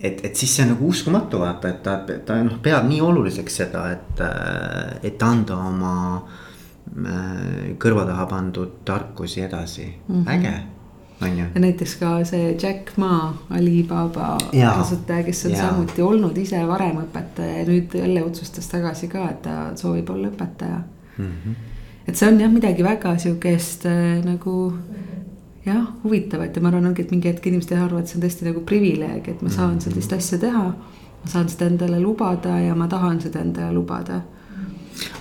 [0.01, 3.63] et, et siis see on nagu uskumatu vaata, et ta, ta noh, peab nii oluliseks
[3.63, 4.27] seda, et,
[5.07, 5.95] et anda oma
[7.79, 10.29] kõrva taha pandud tarkusi edasi mm, -hmm.
[10.35, 10.78] äge.
[11.55, 14.37] Ja näiteks ka see Jack Ma, Alibaba
[14.77, 15.63] kasutaja, kes on ja.
[15.67, 20.31] samuti olnud ise varem õpetaja ja nüüd jälle otsustas tagasi ka, et ta soovib olla
[20.31, 20.81] õpetaja
[21.19, 21.27] mm.
[21.27, 21.55] -hmm.
[22.07, 24.73] et see on jah, midagi väga sihukest äh, nagu
[25.67, 28.49] jah, huvitavat ja ma arvan, ongi, et mingi hetk inimesed arvavad, et see on tõesti
[28.49, 29.85] nagu privileeg, et ma saan mm -hmm.
[29.85, 30.65] sellist asja teha.
[31.19, 34.21] ma saan seda endale lubada ja ma tahan seda endale lubada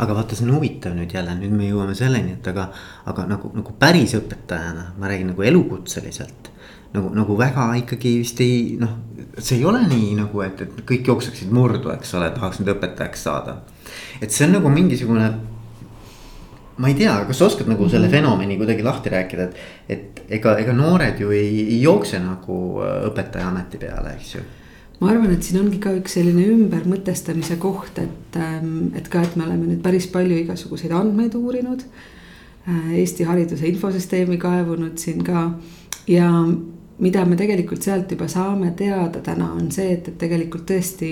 [0.01, 2.67] aga vaata, see on huvitav nüüd jälle, nüüd me jõuame selleni, et aga,
[3.09, 6.53] aga nagu, nagu päris õpetajana, ma räägin nagu elukutseliselt.
[6.93, 8.93] nagu, nagu väga ikkagi vist ei noh,
[9.37, 13.27] see ei ole nii nagu, et, et kõik jookseksid murdu, eks ole, tahaks nüüd õpetajaks
[13.27, 13.61] saada.
[14.21, 15.31] et see on nagu mingisugune.
[16.77, 18.11] ma ei tea, kas sa oskad nagu selle -hmm.
[18.11, 19.55] fenomeni kuidagi lahti rääkida, et,
[19.89, 24.41] et ega, ega noored ju ei, ei jookse nagu õpetaja ameti peale, eks ju
[24.99, 28.39] ma arvan, et siin ongi ka üks selline ümbermõtestamise koht, et,
[28.97, 31.83] et ka, et me oleme nüüd päris palju igasuguseid andmeid uurinud.
[32.67, 35.45] Eesti hariduse infosüsteemi kaevunud siin ka
[36.12, 36.31] ja
[36.99, 41.12] mida me tegelikult sealt juba saame teada täna on see, et, et tegelikult tõesti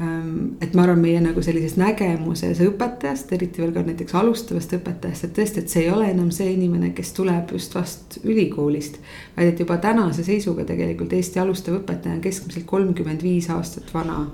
[0.00, 5.32] et ma arvan, meie nagu sellises nägemuses õpetajast, eriti veel ka näiteks alustavast õpetajast, et
[5.36, 8.96] tõesti, et see ei ole enam see inimene, kes tuleb just vast ülikoolist.
[9.36, 14.30] vaid et juba tänase seisuga tegelikult Eesti alustav õpetaja on keskmiselt kolmkümmend viis aastat vana.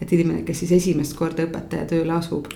[0.00, 2.48] et inimene, kes siis esimest korda õpetaja tööle asub.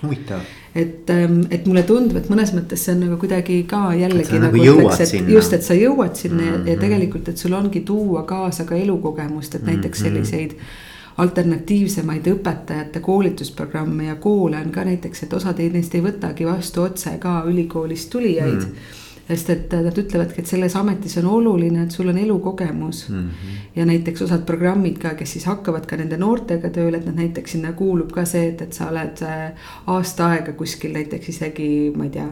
[0.75, 1.11] et,
[1.51, 5.05] et mulle tundub, et mõnes mõttes see on nagu kuidagi ka jällegi nagu, nagu ütleks,
[5.05, 5.31] et sinna.
[5.37, 6.69] just, et sa jõuad sinna mm -hmm.
[6.73, 12.27] ja tegelikult, et sul ongi tuua kaasa ka elukogemust, et näiteks selliseid mm -hmm alternatiivsemaid
[12.27, 17.43] õpetajate koolitusprogramme ja koole on ka näiteks, et osad neist ei võtagi vastu otse ka
[17.47, 22.19] ülikoolist tulijaid mm sest et nad ütlevadki, et selles ametis on oluline, et sul on
[22.21, 23.23] elukogemus mm.
[23.23, 23.63] -hmm.
[23.77, 27.57] ja näiteks osad programmid ka, kes siis hakkavad ka nende noortega tööle, et nad näiteks
[27.57, 29.51] sinna kuulub ka see, et, et sa oled äh,
[29.87, 32.29] aasta aega kuskil näiteks isegi, ma ei tea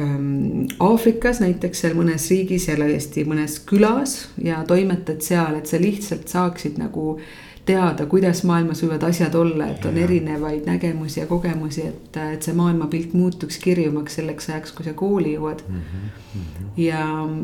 [0.00, 5.80] ähm, Aafrikas näiteks seal mõnes riigis ja Eesti mõnes külas ja toimetad seal, et sa
[5.80, 7.20] lihtsalt saaksid nagu
[7.64, 10.04] teada, kuidas maailmas võivad asjad olla, et on ja.
[10.04, 15.34] erinevaid nägemusi ja kogemusi, et, et see maailmapilt muutuks kirjumaks selleks ajaks, kui sa kooli
[15.34, 15.80] jõuad mm.
[15.80, 16.68] -hmm.
[16.76, 17.02] ja,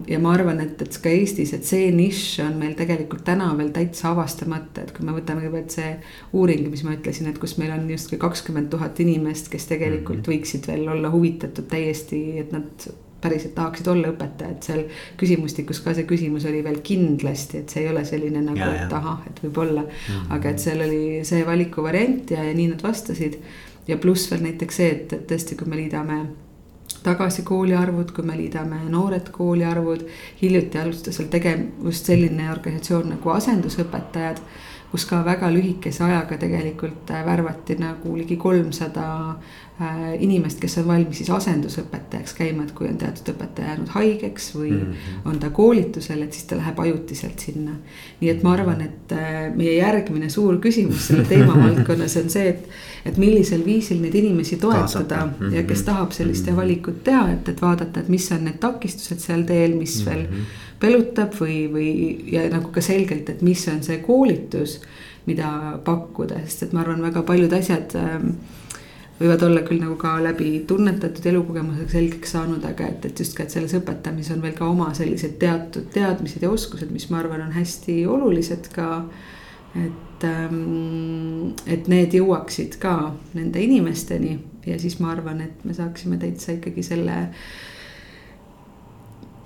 [0.08, 3.72] ja ma arvan, et, et ka Eestis, et see nišš on meil tegelikult täna veel
[3.76, 5.92] täitsa avastamata, et kui me võtame kõigepealt see
[6.32, 10.22] uuring, mis ma ütlesin, et kus meil on justkui kakskümmend tuhat inimest, kes tegelikult mm
[10.22, 10.34] -hmm.
[10.36, 14.84] võiksid veel olla huvitatud täiesti, et nad päriselt tahaksid olla õpetajad, seal
[15.20, 19.24] küsimustikus ka see küsimus oli veel kindlasti, et see ei ole selline nagu, et ahah,
[19.30, 19.96] et võib-olla mm.
[20.06, 20.30] -hmm.
[20.36, 23.40] aga et seal oli see valikuvariant ja, ja nii nad vastasid.
[23.88, 26.24] ja pluss veel näiteks see, et, et tõesti, kui me liidame
[27.02, 30.04] tagasi kooliarvud, kui me liidame noored kooliarvud.
[30.42, 34.42] hiljuti alustas seal tegevust selline organisatsioon nagu asendusõpetajad
[34.90, 39.06] kus ka väga lühikese ajaga tegelikult äh, värvati nagu ligi kolmsada
[39.78, 44.48] äh, inimest, kes on valmis siis asendusõpetajaks käima, et kui on teatud õpetaja jäänud haigeks
[44.56, 45.20] või mm -hmm.
[45.30, 47.76] on ta koolitusel, et siis ta läheb ajutiselt sinna.
[48.20, 52.68] nii et ma arvan, et äh, meie järgmine suur küsimus selle teemavaldkonnas on see, et,
[53.04, 55.54] et millisel viisil neid inimesi toetada mm -hmm.
[55.54, 56.60] ja kes tahab selliste mhm.
[56.60, 60.14] valikut teha, et, et vaadata, et mis on need takistused seal teel, mis mm -hmm.
[60.14, 60.26] veel
[60.80, 61.90] pelutab või, või
[62.32, 64.78] ja nagu ka selgelt, et mis on see koolitus,
[65.28, 68.32] mida pakkuda, sest et ma arvan, väga paljud asjad ähm,
[69.20, 73.44] võivad olla küll nagu ka läbi tunnetatud elukogemusega selgeks saanud, aga et, et just ka,
[73.44, 77.44] et selles õpetamises on veel ka oma sellised teatud teadmised ja oskused, mis ma arvan,
[77.44, 79.04] on hästi olulised ka.
[79.70, 84.32] et, ähm, et need jõuaksid ka nende inimesteni
[84.66, 87.28] ja siis ma arvan, et me saaksime täitsa ikkagi selle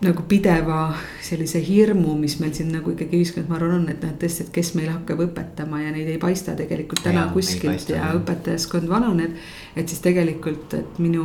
[0.02, 0.88] nagu pideva
[1.22, 4.44] sellise hirmu, mis meil siin nagu ikkagi ühiskonnas, ma arvan, on, et noh, et tõesti,
[4.44, 8.90] et kes meil hakkab õpetama ja neid ei paista tegelikult täna ja, kuskilt ja õpetajaskond
[8.90, 9.38] vananeb.
[9.76, 11.24] et siis tegelikult, et minu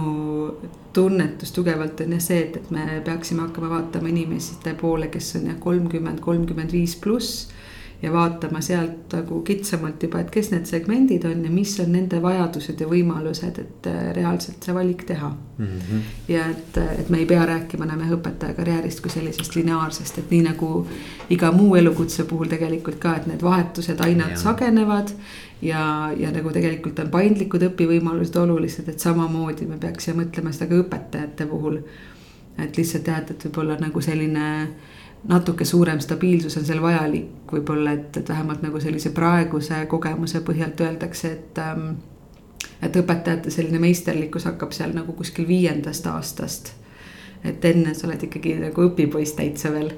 [0.94, 5.50] tunnetus tugevalt on jah see, et, et me peaksime hakkama vaatama inimeste poole, kes on
[5.52, 7.50] jah, kolmkümmend, kolmkümmend viis pluss
[8.02, 12.22] ja vaatama sealt nagu kitsamalt juba, et kes need segmendid on ja mis on nende
[12.24, 15.66] vajadused ja võimalused, et äh, reaalselt see valik teha mm.
[15.66, 16.06] -hmm.
[16.32, 20.32] ja et, et me ei pea rääkima enam jah õpetaja karjäärist kui sellisest lineaarsest, et
[20.32, 20.88] nii nagu
[21.30, 25.12] iga muu elukutse puhul tegelikult ka, et need vahetused aina sagenevad.
[25.62, 30.80] ja, ja nagu tegelikult on paindlikud õpivõimalused olulised, et samamoodi me peaksime mõtlema seda ka
[30.84, 31.82] õpetajate puhul.
[32.64, 34.46] et lihtsalt jah, et, et võib-olla nagu selline
[35.28, 40.82] natuke suurem stabiilsus on seal vajalik, võib-olla, et, et vähemalt nagu sellise praeguse kogemuse põhjalt
[40.86, 41.92] öeldakse, et ähm,.
[42.82, 46.74] et õpetajate selline meisterlikkus hakkab seal nagu kuskil viiendast aastast.
[47.44, 49.92] et enne sa oled ikkagi nagu õpipoiss täitsa veel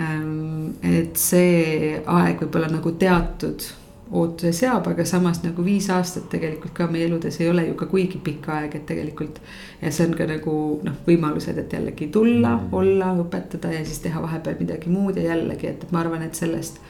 [0.00, 0.74] ähm,.
[0.82, 3.62] et see aeg võib-olla nagu teatud
[4.10, 7.88] ootuse seab, aga samas nagu viis aastat tegelikult ka meie eludes ei ole ju ka
[7.90, 9.40] kuigi pikk aeg, et tegelikult.
[9.82, 14.00] ja see on ka nagu noh, võimalused, et jällegi tulla mm., olla, õpetada ja siis
[14.04, 16.80] teha vahepeal midagi muud ja jällegi, et ma arvan, et sellest.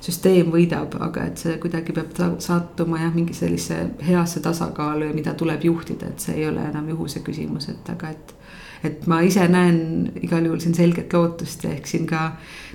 [0.00, 5.34] süsteem võidab, aga et see kuidagi peab sattuma jah, mingi sellise heasse tasakaalu ja mida
[5.34, 8.34] tuleb juhtida, et see ei ole enam juhuse küsimus, et aga et
[8.84, 12.30] et ma ise näen igal juhul siin selget lootust ja ehk siin ka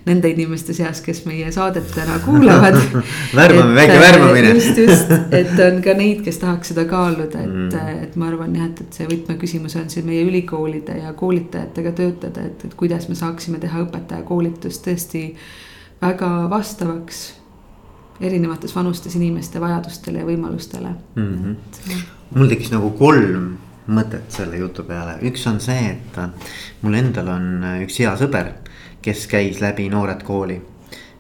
[0.06, 2.78] nende inimeste seas, kes meie saadet täna kuulavad
[3.36, 8.04] värbame, väike värbamine just, just, et on ka neid, kes tahaks seda kaaluda, et mm.,
[8.06, 12.46] et ma arvan jah, et, et see võtmeküsimus on siin meie ülikoolide ja koolitajatega töötada,
[12.52, 15.26] et, et kuidas me saaksime teha õpetajakoolitust tõesti
[16.02, 17.26] väga vastavaks
[18.22, 21.32] erinevates vanustes inimeste vajadustele ja võimalustele mm.
[21.34, 22.04] -hmm.
[22.38, 23.56] mul tekkis nagu kolm
[23.88, 26.20] mõtet selle jutu peale, üks on see, et
[26.82, 27.48] mul endal on
[27.84, 28.52] üks hea sõber,
[29.06, 30.62] kes käis läbi Noored Kooli.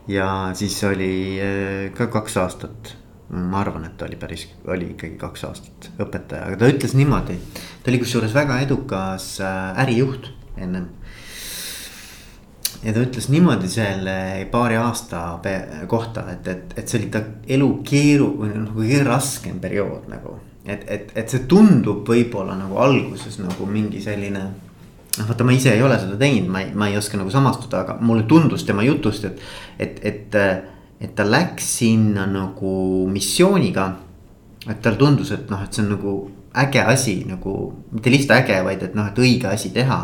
[0.07, 2.95] ja siis oli äh, ka kaks aastat,
[3.29, 7.37] ma arvan, et oli päris, oli ikkagi kaks aastat õpetaja, aga ta ütles niimoodi.
[7.83, 10.89] ta oli kusjuures väga edukas äh, ärijuht ennem
[12.85, 14.17] ja ta ütles niimoodi selle
[14.51, 15.39] paari aasta
[15.87, 17.23] kohta, et, et, et see oli ta
[17.57, 22.79] elu keeru või noh, kõige raskem periood nagu et, et, et see tundub võib-olla nagu
[22.81, 24.45] alguses nagu mingi selline.
[25.15, 27.83] noh, vaata, ma ise ei ole seda teinud, ma ei, ma ei oska nagu samastuda,
[27.85, 29.43] aga mulle tundus tema jutust, et,
[29.79, 30.39] et, et,
[30.99, 33.93] et ta läks sinna nagu missiooniga.
[34.65, 36.13] et talle tundus, et noh, et see on nagu
[36.57, 37.51] äge asi nagu,
[37.91, 39.99] mitte lihtsalt äge, vaid et noh, et õige asi teha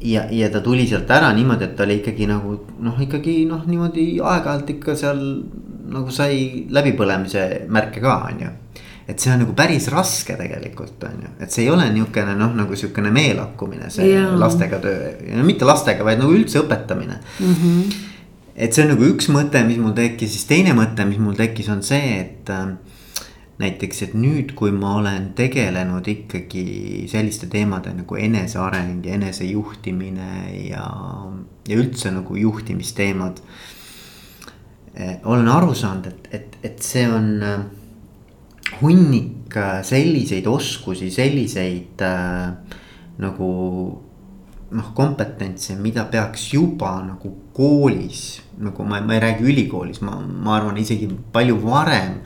[0.00, 3.64] ja, ja ta tuli sealt ära niimoodi, et ta oli ikkagi nagu noh, ikkagi noh,
[3.66, 5.22] niimoodi aeg-ajalt ikka seal
[5.92, 8.50] nagu sai läbipõlemise märke ka, on ju
[9.08, 12.54] et see on nagu päris raske tegelikult on ju, et see ei ole niisugune noh,
[12.56, 14.30] nagu sihukene meelakkumine, see yeah.
[14.38, 17.54] lastega töö, no mitte lastega, vaid nagu üldse õpetamine mm.
[17.58, 18.00] -hmm.
[18.56, 21.68] et see on nagu üks mõte, mis mul tekkis, siis teine mõte, mis mul tekkis,
[21.74, 22.76] on see, et äh,
[23.62, 26.64] näiteks, et nüüd, kui ma olen tegelenud ikkagi
[27.10, 30.30] selliste teemade nagu eneseareng ja enesejuhtimine
[30.68, 30.86] ja,
[31.68, 33.42] ja üldse nagu juhtimisteemad.
[34.94, 37.62] Eh, olen aru saanud, et, et, et see on äh,
[38.80, 42.78] hunnik selliseid oskusi, selliseid äh,
[43.22, 43.50] nagu
[44.72, 50.56] noh, kompetentse, mida peaks juba nagu koolis, nagu ma, ma ei räägi ülikoolis, ma, ma
[50.56, 52.20] arvan isegi palju varem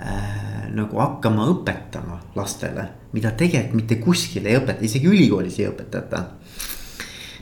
[0.00, 2.88] äh, nagu hakkama õpetama lastele.
[3.14, 6.24] mida tegelikult mitte kuskil ei õpeta, isegi ülikoolis ei õpetata.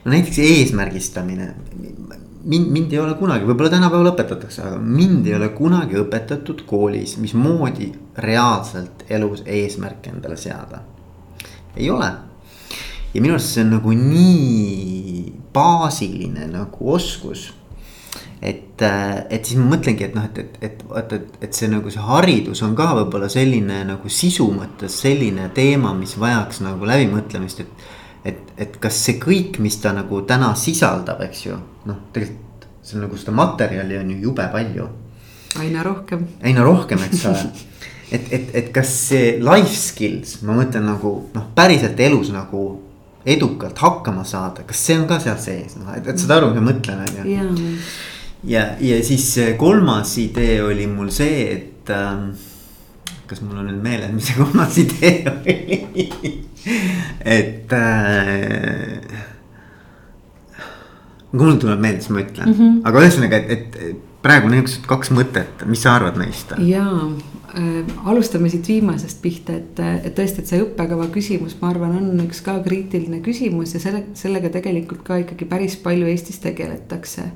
[0.05, 1.55] no näiteks eesmärgistamine.
[2.45, 7.17] Mind, mind ei ole kunagi, võib-olla tänapäeval õpetatakse, aga mind ei ole kunagi õpetatud koolis,
[7.23, 7.93] mismoodi
[8.27, 10.83] reaalselt elus eesmärke endale seada.
[11.77, 12.13] ei ole.
[13.15, 17.51] ja minu arust see on nagu nii baasiline nagu oskus
[18.43, 21.91] et, et siis ma mõtlengi, et noh, et, et, et vaata, et, et see nagu
[21.93, 27.67] see haridus on ka võib-olla selline nagu sisu mõttes selline teema, mis vajaks nagu läbimõtlemist,
[27.67, 27.91] et.
[28.25, 31.59] Et, et kas see kõik, mis ta nagu täna sisaldab, eks ju,
[31.89, 32.43] noh, tegelikult
[32.83, 34.89] see on nagu seda materjali on ju jube palju.
[35.59, 36.27] aina rohkem.
[36.43, 37.51] aina rohkem, eks ole.
[38.13, 42.65] Et, et, et kas see life skills, ma mõtlen nagu noh, päriselt elus nagu
[43.25, 46.61] edukalt hakkama saada, kas see on ka seal sees, noh, et, et saad aru, mis
[46.61, 47.77] ma mõtlen, on ju.
[48.51, 52.25] Ja, ja siis kolmas idee oli mul see, et äh,
[53.31, 56.33] kas mul on nüüd meeles, mis see kolmas idee oli
[57.25, 59.01] et äh,.
[61.33, 62.81] kui mul tuleb meelde, siis ma ütlen mm, -hmm.
[62.89, 66.53] aga ühesõnaga, et, et praegu niisugused kaks mõtet, mis sa arvad neist?
[66.67, 67.09] jaa
[67.57, 72.27] äh,, alustame siit viimasest pihta, et, et tõesti, et see õppekava küsimus, ma arvan, on
[72.27, 77.31] üks ka kriitiline küsimus ja selle, sellega tegelikult ka ikkagi päris palju Eestis tegeletakse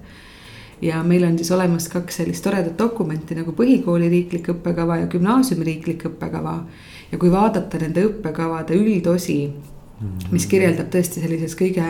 [0.82, 5.64] ja meil on siis olemas kaks sellist toredat dokumenti nagu põhikooli riiklik õppekava ja gümnaasiumi
[5.64, 6.58] riiklik õppekava.
[7.12, 9.38] Ja kui vaadata nende õppekavade üldosi,
[10.30, 11.84] mis kirjeldab tõesti sellises kõige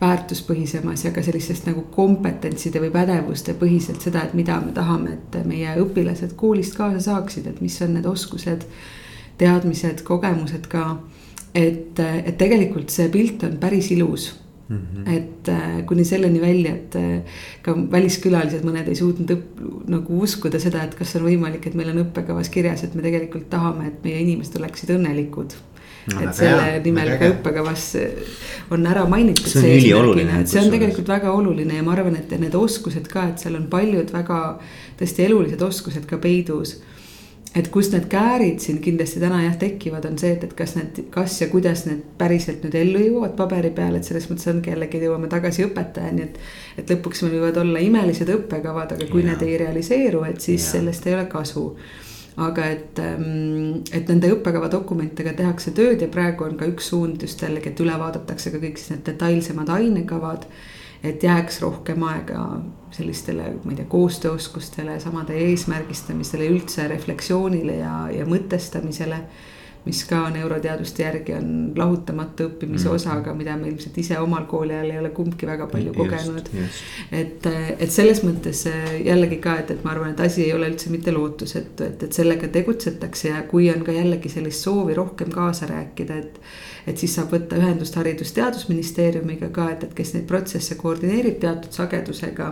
[0.00, 5.40] väärtuspõhisemas ja ka sellisest nagu kompetentside või pädevuste põhiselt seda, et mida me tahame, et
[5.48, 8.64] meie õpilased koolist kaasa saaksid, et mis on need oskused,
[9.38, 10.86] teadmised, kogemused ka.
[11.54, 14.32] et, et tegelikult see pilt on päris ilus
[14.68, 15.08] Mm -hmm.
[15.16, 17.20] et äh, kuni selleni välja, et äh,
[17.62, 19.60] ka väliskülalised, mõned ei suutnud õpp,
[19.92, 23.50] nagu uskuda seda, et kas on võimalik, et meil on õppekavas kirjas, et me tegelikult
[23.50, 25.52] tahame, et meie inimesed oleksid õnnelikud
[26.14, 26.20] no,.
[26.20, 27.84] et selle hea, nimel ka õppekavas
[28.70, 29.52] on ära mainitud.
[29.52, 30.46] see on ülioluline.
[30.46, 33.68] see on tegelikult väga oluline ja ma arvan, et need oskused ka, et seal on
[33.68, 34.40] paljud väga
[34.98, 36.78] tõesti elulised oskused ka peidus
[37.54, 41.04] et kust need käärid siin kindlasti täna jah tekivad, on see, et, et kas need,
[41.14, 45.02] kas ja kuidas need päriselt nüüd ellu jõuavad paberi peal, et selles mõttes ongi jällegi
[45.04, 46.40] jõuame tagasi õpetajani, et.
[46.82, 49.30] et lõpuks meil võivad olla imelised õppekavad, aga kui ja.
[49.30, 50.78] need ei realiseeru, et siis ja.
[50.78, 51.68] sellest ei ole kasu
[52.34, 57.22] aga et, ähm, et nende õppekava dokumentidega tehakse tööd ja praegu on ka üks suund
[57.22, 60.48] just jällegi, et üle vaadatakse ka kõik siis need detailsemad ainekavad
[61.04, 62.44] et jääks rohkem aega
[62.94, 69.20] sellistele, ma ei tea, koostööoskustele, samade eesmärgistamisele, üldse refleksioonile ja, ja mõtestamisele.
[69.84, 72.94] Mis ka neuroteaduste järgi on lahutamatu õppimise mm.
[72.96, 75.98] osa, aga mida me ilmselt ise omal kooli ajal ei ole kumbki väga palju just,
[76.00, 76.50] kogenud.
[77.12, 78.64] et, et selles mõttes
[79.04, 82.20] jällegi ka, et, et ma arvan, et asi ei ole üldse mitte lootusetu, et, et
[82.20, 86.40] sellega tegutsetakse ja kui on ka jällegi sellist soovi rohkem kaasa rääkida, et
[86.84, 92.50] et siis saab võtta ühendust Haridus-Teadusministeeriumiga ka, et, et kes neid protsesse koordineerib teatud sagedusega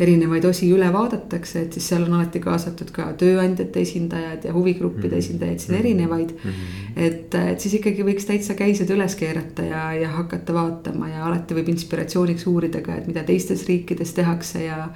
[0.00, 5.14] erinevaid osi üle vaadatakse, et siis seal on alati kaasatud ka tööandjate esindajad ja huvigruppide
[5.14, 5.22] mhm.
[5.24, 5.80] esindajaid siin mhm.
[5.84, 6.50] erinevaid mm.
[6.50, 6.92] -hmm.
[7.06, 11.56] et, et siis ikkagi võiks täitsa käised üles keerata ja, ja hakata vaatama ja alati
[11.56, 14.88] võib inspiratsiooniks uurida ka, et mida teistes riikides tehakse ja.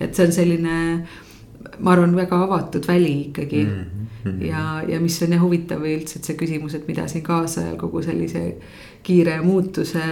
[0.00, 0.76] et see on selline
[1.78, 3.84] ma arvan, väga avatud väli ikkagi mm.
[4.24, 4.44] -hmm.
[4.44, 7.76] ja, ja mis on jah huvitav või üldse, et see küsimus, et mida siin kaasajal
[7.76, 8.44] kogu sellise
[9.06, 10.02] kiire muutuse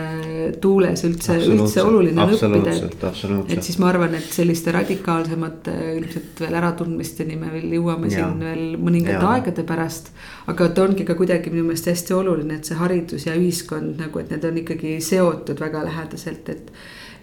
[0.62, 2.74] tuules üldse, üldse oluline on õppida.
[2.86, 8.20] et, et siis ma arvan, et selliste radikaalsemate ilmselt veel äratundmisteni me veel jõuame ja.
[8.20, 10.12] siin veel mõningate aegade pärast.
[10.50, 14.22] aga et ongi ka kuidagi minu meelest hästi oluline, et see haridus ja ühiskond nagu,
[14.22, 16.72] et need on ikkagi seotud väga lähedaselt, et.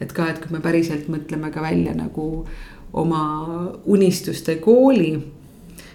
[0.02, 2.26] et ka, et kui me päriselt mõtleme ka välja nagu
[2.98, 3.22] oma
[3.86, 5.14] unistuste kooli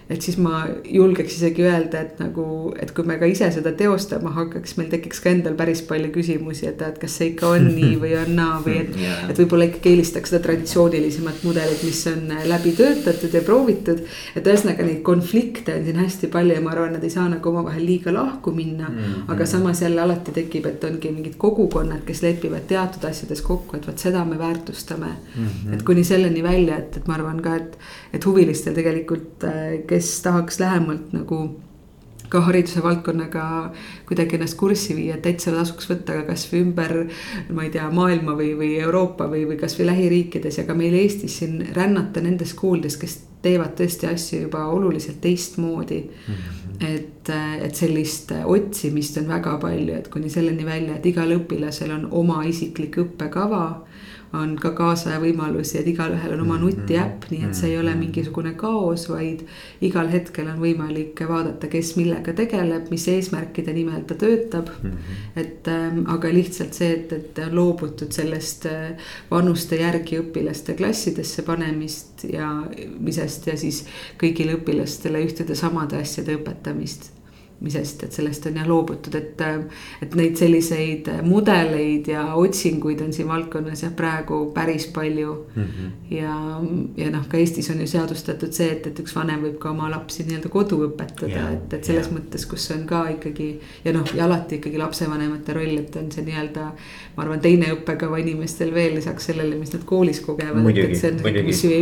[0.07, 2.45] et siis ma julgeks isegi öelda, et nagu,
[2.79, 6.69] et kui me ka ise seda teostama hakkaks, meil tekiks ka endal päris palju küsimusi,
[6.71, 9.92] et, et kas see ikka on nii või on naa või et et võib-olla ikkagi
[9.95, 14.05] eelistaks seda traditsioonilisemat mudelit, mis on läbi töötatud ja proovitud.
[14.37, 17.51] et ühesõnaga neid konflikte on siin hästi palju ja ma arvan, nad ei saa nagu
[17.51, 18.97] omavahel liiga lahku minna mm.
[18.97, 19.33] -hmm.
[19.35, 23.87] aga samas jälle alati tekib, et ongi mingid kogukonnad, kes lepivad teatud asjades kokku, et
[23.87, 25.47] vot seda me väärtustame mm.
[25.47, 25.75] -hmm.
[25.75, 27.79] et kuni selleni välja, et, et ma arvan ka, et,
[28.13, 31.38] et huvilistel tegelikult äh, kes tahaks lähemalt nagu
[32.29, 33.44] ka hariduse valdkonnaga
[34.09, 36.94] kuidagi ennast kurssi viia, et täitsa tasuks võtta ka kasvõi ümber.
[37.55, 41.38] ma ei tea, maailma või, või Euroopa või, või kasvõi lähiriikides ja ka meil Eestis
[41.40, 46.35] siin rännata nendes koolides, kes teevad tõesti asju juba oluliselt teistmoodi mm.
[46.35, 46.87] -hmm.
[46.94, 47.31] et,
[47.69, 52.42] et sellist otsimist on väga palju, et kuni selleni välja, et igal õpilasel on oma
[52.44, 53.86] isiklik õppekava
[54.37, 58.55] on ka kaasaja võimalusi, et igalühel on oma nutiäpp, nii et see ei ole mingisugune
[58.59, 59.45] kaos, vaid
[59.85, 64.91] igal hetkel on võimalik vaadata, kes millega tegeleb, mis eesmärkide nimel ta töötab mm.
[64.91, 65.41] -hmm.
[65.43, 71.43] et ähm, aga lihtsalt see, et, et on loobutud sellest äh, vanuste järgi õpilaste klassidesse
[71.43, 72.53] panemist ja
[72.99, 73.85] misest ja siis
[74.21, 77.15] kõigile õpilastele ühtede samade asjade õpetamist
[77.61, 79.40] misest, et sellest on jah loobutud, et,
[80.04, 85.63] et neid selliseid mudeleid ja otsinguid on siin valdkonnas jah praegu päris palju mm.
[85.63, 85.94] -hmm.
[86.11, 86.35] ja,
[86.96, 89.88] ja noh, ka Eestis on ju seadustatud see, et, et üks vanem võib ka oma
[89.90, 92.19] lapsi nii-öelda kodu õpetada yeah., et, et selles yeah.
[92.19, 93.48] mõttes, kus on ka ikkagi.
[93.85, 96.69] ja noh, ja alati ikkagi lapsevanemate roll, et on see nii-öelda,
[97.17, 100.61] ma arvan, teine õppekava inimestel veel lisaks sellele, mis nad koolis kogevad,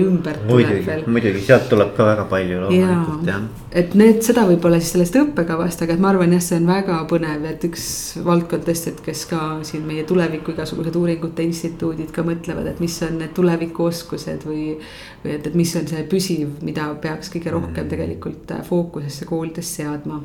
[0.07, 1.05] ümber tuleb veel.
[1.07, 3.43] muidugi, sealt tuleb ka väga palju loomulikult jah.
[3.83, 6.67] et need, seda võib-olla siis sellest õppekavast päevast, aga et ma arvan jah, see on
[6.69, 7.85] väga põnev, et üks
[8.25, 12.97] valdkond tõesti, et kes ka siin meie tuleviku igasugused uuringute instituudid ka mõtlevad, et mis
[13.07, 14.75] on need tulevikuoskused või.
[15.25, 19.75] või et, et mis on see püsiv, mida peaks kõige rohkem tegelikult äh, fookusesse koolides
[19.81, 20.23] seadma.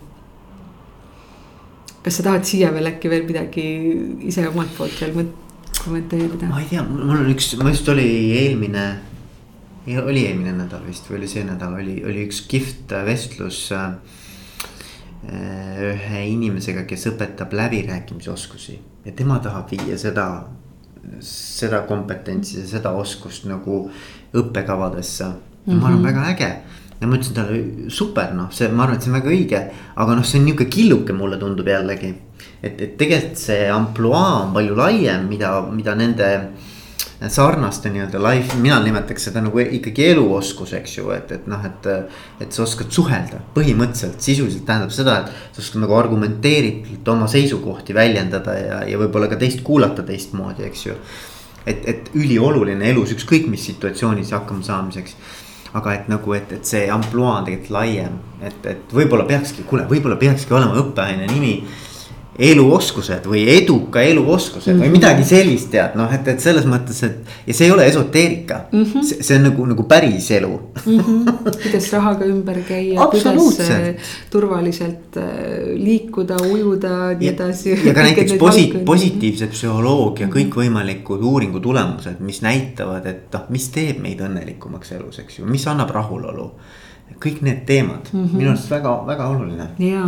[2.03, 3.63] kas sa tahad siia veel äkki veel midagi
[4.27, 5.31] ise omalt poolt veel
[5.83, 6.51] kommenteerida?
[6.51, 8.09] ma ei tea, mul on üks, mul just oli
[8.43, 8.89] eelmine
[9.89, 13.93] oli eelmine nädal vist või oli see nädal oli, oli üks kihvt vestlus Äh,
[15.27, 20.25] ühe inimesega, kes õpetab läbirääkimisoskusi ja tema tahab viia seda,
[21.25, 23.81] seda kompetentsi ja seda oskust nagu
[24.33, 25.33] õppekavadesse mm.
[25.65, 25.81] -hmm.
[25.81, 26.07] ma arvan, mhm.
[26.07, 26.51] väga äge
[27.01, 29.61] ja ma ütlesin talle super, noh, see, ma arvan, et see on väga õige,
[29.95, 32.13] aga noh, see on nihuke killuke, mulle tundub jällegi.
[32.63, 36.29] et, et tegelikult see ampluaa on palju laiem, mida, mida nende
[37.27, 41.89] sarnaste nii-öelda life, mina nimetaks seda nagu ikkagi eluoskus, eks ju, et, et noh, et.
[42.39, 47.95] et sa oskad suhelda, põhimõtteliselt sisuliselt tähendab seda, et sa oskad nagu argumenteeritult oma seisukohti
[47.97, 50.95] väljendada ja, ja võib-olla ka teist kuulata teistmoodi, eks ju.
[51.65, 55.19] et, et ülioluline elus ükskõik mis situatsioonis hakkama saamiseks
[55.73, 59.83] aga et nagu, et, et see ampluaa on tegelikult laiem, et, et võib-olla peakski, kuule,
[59.91, 61.59] võib-olla peakski olema õppeaine nimi
[62.39, 64.83] eluoskused või eduka eluoskused mm -hmm.
[64.83, 64.95] või mhm.
[64.95, 67.33] midagi sellist tead, noh, et, et selles mõttes, et.
[67.47, 69.03] ja see ei ole esoteerika mm, -hmm.
[69.03, 70.51] see, see on nagu, nagu päris elu
[70.85, 70.99] mm.
[70.99, 71.33] -hmm.
[71.63, 75.23] kuidas rahaga ümber käia, kuidas äh, turvaliselt äh,
[75.75, 77.79] liikuda, ujuda, nii edasi.
[77.85, 80.35] ja ka näiteks posi-, positiivse psühholoogia -hmm.
[80.37, 85.67] kõikvõimalikud uuringu tulemused, mis näitavad, et noh, mis teeb meid õnnelikumaks elus, eks ju, mis
[85.67, 86.51] annab rahulolu
[87.19, 88.37] kõik need teemad mm -hmm.
[88.37, 89.67] minu arust väga-väga oluline.
[89.79, 90.05] ja,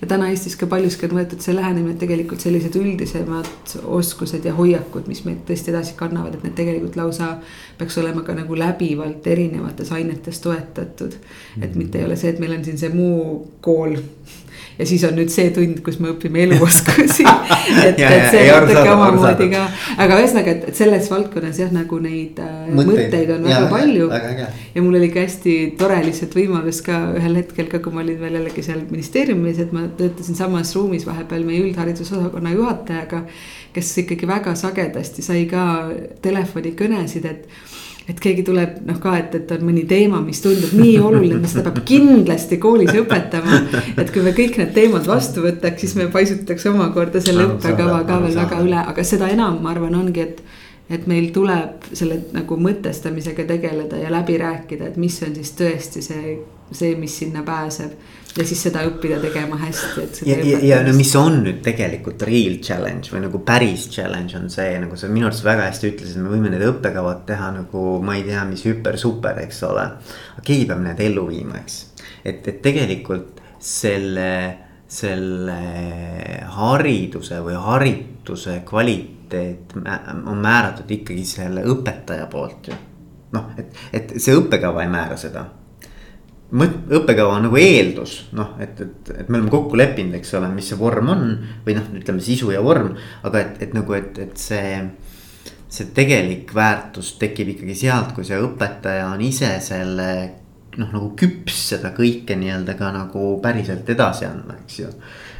[0.00, 4.54] ja täna Eestis ka paljuski on võetud see lähenemine, et tegelikult sellised üldisemad oskused ja
[4.54, 7.36] hoiakud, mis meid tõesti edasi kannavad, et need tegelikult lausa.
[7.78, 11.64] peaks olema ka nagu läbivalt erinevates ainetes toetatud mm, -hmm.
[11.64, 13.96] et mitte ei ole see, et meil on siin see muu kool
[14.78, 17.26] ja siis on nüüd see tund, kus me õpime eluoskusi
[17.86, 19.64] et, et see natuke omamoodi ka,
[20.02, 23.68] aga ühesõnaga, et, et selles valdkonnas jah, nagu neid äh, mõtteid, mõtteid on väga ja,
[23.70, 24.08] palju.
[24.74, 28.18] ja mul oli ka hästi tore lihtsalt võimalus ka ühel hetkel ka, kui ma olin
[28.22, 33.24] veel jällegi seal ministeeriumis, et ma töötasin samas ruumis vahepeal meie üldharidusosakonna juhatajaga.
[33.74, 35.62] kes ikkagi väga sagedasti sai ka
[36.22, 37.48] telefonikõnesid, et
[38.08, 41.52] et keegi tuleb noh ka, et, et on mõni teema, mis tundub nii oluline, et
[41.52, 43.60] seda peab kindlasti koolis õpetama.
[44.00, 48.20] et kui me kõik need teemad vastu võtaks, siis me paisutaks omakorda selle õppekava ka
[48.26, 50.44] veel väga üle, aga seda enam, ma arvan, ongi, et.
[50.92, 56.02] et meil tuleb selle nagu mõtestamisega tegeleda ja läbi rääkida, et mis on siis tõesti
[56.04, 56.34] see,
[56.76, 57.96] see, mis sinna pääseb
[58.34, 60.20] ja siis seda õppida tegema hästi, et.
[60.26, 64.48] ja, ja, ja no mis on nüüd tegelikult real challenge või nagu päris challenge on
[64.52, 68.18] see, nagu sa minu arust väga hästi ütlesid, me võime need õppekavad teha nagu ma
[68.18, 69.86] ei tea, mis hüper-super, eks ole.
[70.34, 71.80] aga keegi peab need ellu viima, eks,
[72.24, 74.30] et, et tegelikult selle,
[74.90, 75.58] selle
[76.58, 82.80] hariduse või harituse kvaliteet on määratud ikkagi selle õpetaja poolt ju.
[83.38, 85.46] noh, et, et see õppekava ei määra seda
[86.54, 90.68] õppekava on nagu eeldus, noh, et, et, et me oleme kokku leppinud, eks ole, mis
[90.70, 91.24] see vorm on
[91.66, 92.92] või noh, ütleme sisu ja vorm,
[93.26, 94.78] aga et, et nagu, et, et see.
[95.74, 100.10] see tegelik väärtus tekib ikkagi sealt, kui see õpetaja on ise selle
[100.78, 104.92] noh, nagu küps seda kõike nii-öelda ka nagu päriselt edasi andma, eks ju.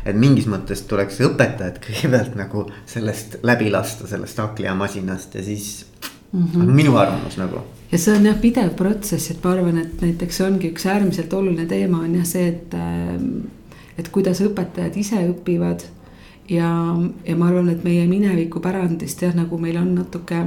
[0.04, 5.86] et mingis mõttes tuleks õpetajad kõigepealt nagu sellest läbi lasta, sellest hakkliamasinast ja siis
[6.32, 6.46] mm.
[6.46, 6.74] -hmm.
[6.82, 7.62] minu arvamus nagu
[7.94, 11.68] ja see on jah pidev protsess, et ma arvan, et näiteks ongi üks äärmiselt oluline
[11.70, 12.74] teema on jah see, et.
[12.74, 13.28] Ähm,
[13.98, 15.84] et kuidas õpetajad ise õpivad
[16.50, 16.68] ja,
[17.26, 20.44] ja ma arvan, et meie minevikupärandist jah, nagu meil on natuke.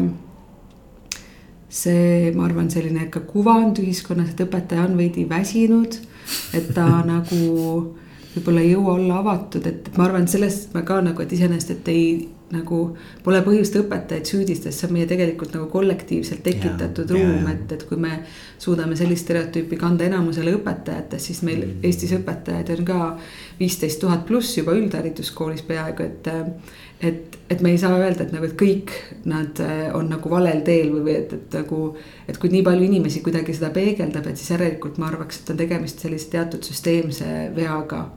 [1.68, 5.98] see, ma arvan, selline ka kuvand ühiskonnas, et õpetaja on veidi väsinud,
[6.56, 7.40] et ta nagu
[8.36, 11.92] võib-olla ei jõua olla avatud, et ma arvan, sellest ma ka nagu, et iseenesest, et
[11.92, 12.08] ei
[12.54, 12.78] nagu
[13.26, 17.84] pole põhjust õpetajaid süüdistada, see on meie tegelikult nagu kollektiivselt tekitatud ja, ruum, et, et
[17.90, 18.22] kui me
[18.62, 21.82] suudame sellist stereotüüpi kanda enamusele õpetajatest, siis meil mm.
[21.88, 23.00] Eestis õpetajaid on ka
[23.60, 26.30] viisteist tuhat pluss juba üldhariduskoolis peaaegu, et.
[27.04, 28.94] et, et me ei saa öelda, et nagu, et kõik
[29.30, 31.82] nad äh, on nagu valel teel või, või et, et nagu.
[32.28, 35.60] et kui nii palju inimesi kuidagi seda peegeldab, et siis järelikult ma arvaks, et on
[35.60, 38.08] tegemist sellise teatud süsteemse veaga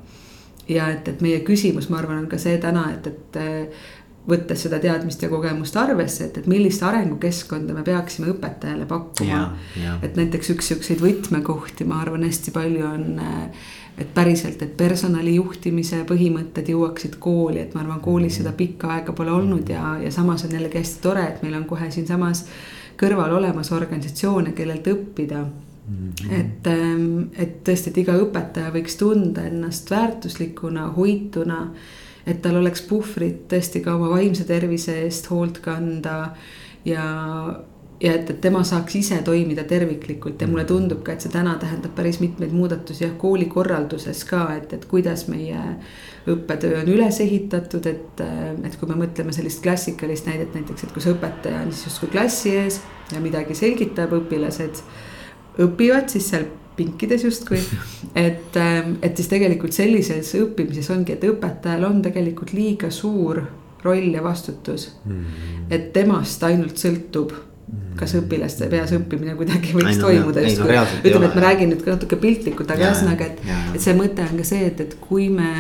[0.71, 3.39] ja et, et meie küsimus, ma arvan, on ka see täna, et, et
[4.29, 9.43] võttes seda teadmist ja kogemust arvesse, et, et millist arengukeskkonda me peaksime õpetajale pakkuma.
[10.03, 13.23] et näiteks üks siukseid võtmekohti, ma arvan, hästi palju on.
[14.01, 19.13] et päriselt, et personali juhtimise põhimõtted jõuaksid kooli, et ma arvan, koolis seda pikka aega
[19.13, 22.47] pole olnud ja, ja samas on jällegi hästi tore, et meil on kohe siinsamas
[23.01, 25.45] kõrval olemas organisatsioone, kellelt õppida
[25.91, 26.33] Mm -hmm.
[26.33, 26.67] et,
[27.39, 31.73] et tõesti, et iga õpetaja võiks tunda ennast väärtuslikuna, hoituna
[32.27, 36.33] et tal oleks puhvrit tõesti ka oma vaimse tervise eest hoolt kanda
[36.85, 37.05] ja
[38.01, 40.41] ja et, et tema saaks ise toimida terviklikult.
[40.41, 44.73] Ja mulle tundub ka, et see täna tähendab päris mitmeid muudatusi jah, koolikorralduses ka, et,
[44.73, 45.61] et kuidas meie
[46.31, 48.25] õppetöö on üles ehitatud, et,
[48.65, 52.57] et kui me mõtleme sellist klassikalist näidet näiteks, et kus õpetaja on siis justkui klassi
[52.57, 52.81] ees
[53.13, 54.81] ja midagi selgitab, õpilased
[55.61, 56.49] õpivad siis seal
[56.81, 57.61] pinkides justkui.
[58.15, 63.45] et, ähm, et siis tegelikult sellises õppimises ongi, et õpetajal on tegelikult liiga suur
[63.85, 65.71] roll ja vastutus mm.
[65.73, 67.33] et temast ainult sõltub
[68.01, 70.67] kas õpilaste peas õppimine kuidagi võiks no, toimuda just no,
[71.05, 73.43] ütleme, et ma räägin nüüd ka natuke piltlikult, aga ühesõnaga, et.
[73.77, 75.51] et see mõte on ka see, et, et kui me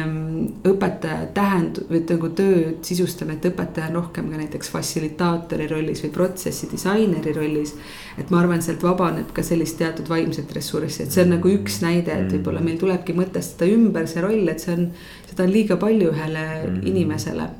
[0.71, 6.13] õpetaja tähend- või nagu tööd sisustame, et õpetaja on rohkem ka näiteks fassilitaatori rollis või
[6.17, 7.75] protsessi disaineri rollis.
[8.19, 11.81] et ma arvan, sealt vabaneb ka sellist teatud vaimset ressurssi, et see on nagu üks
[11.85, 14.87] näide, et võib-olla meil tulebki mõtestada ümber see roll, et see on,
[15.31, 16.87] seda on liiga palju ühele mm -hmm.
[16.95, 17.51] inimesele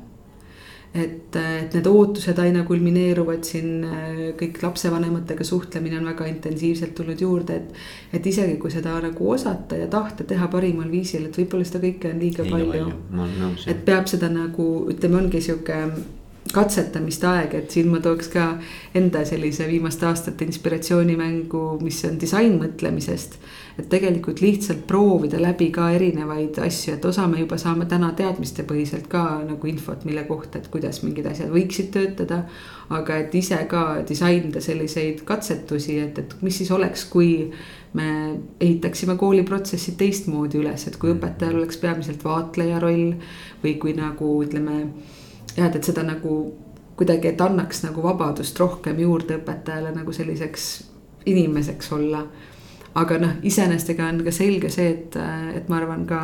[0.93, 3.85] et, et need ootused aina kulmineeruvad siin,
[4.39, 7.83] kõik lapsevanematega suhtlemine on väga intensiivselt tulnud juurde, et.
[8.19, 12.11] et isegi kui seda nagu osata ja tahta teha parimal viisil, et võib-olla seda kõike
[12.11, 13.53] on liiga, liiga palju, palju..
[13.71, 15.79] et peab seda nagu ütleme, ongi sihuke
[16.51, 18.45] katsetamiste aeg, et siin ma tooks ka
[18.97, 23.37] enda sellise viimaste aastate inspiratsioonimängu, mis on disainmõtlemisest.
[23.79, 29.07] et tegelikult lihtsalt proovida läbi ka erinevaid asju, et osa me juba saame täna teadmistepõhiselt
[29.07, 32.43] ka nagu infot, mille kohta, et kuidas mingid asjad võiksid töötada.
[32.89, 37.51] aga et ise ka disainida selliseid katsetusi, et, et mis siis oleks, kui
[37.93, 43.13] me ehitaksime kooliprotsessi teistmoodi üles, et kui õpetajal oleks peamiselt vaatleja roll
[43.63, 44.89] või kui nagu ütleme
[45.57, 46.35] jah, et, et seda nagu
[46.99, 50.71] kuidagi, et annaks nagu vabadust rohkem juurde õpetajale nagu selliseks
[51.25, 52.25] inimeseks olla.
[52.95, 55.15] aga noh, iseenesest ega on ka selge see, et,
[55.55, 56.21] et ma arvan ka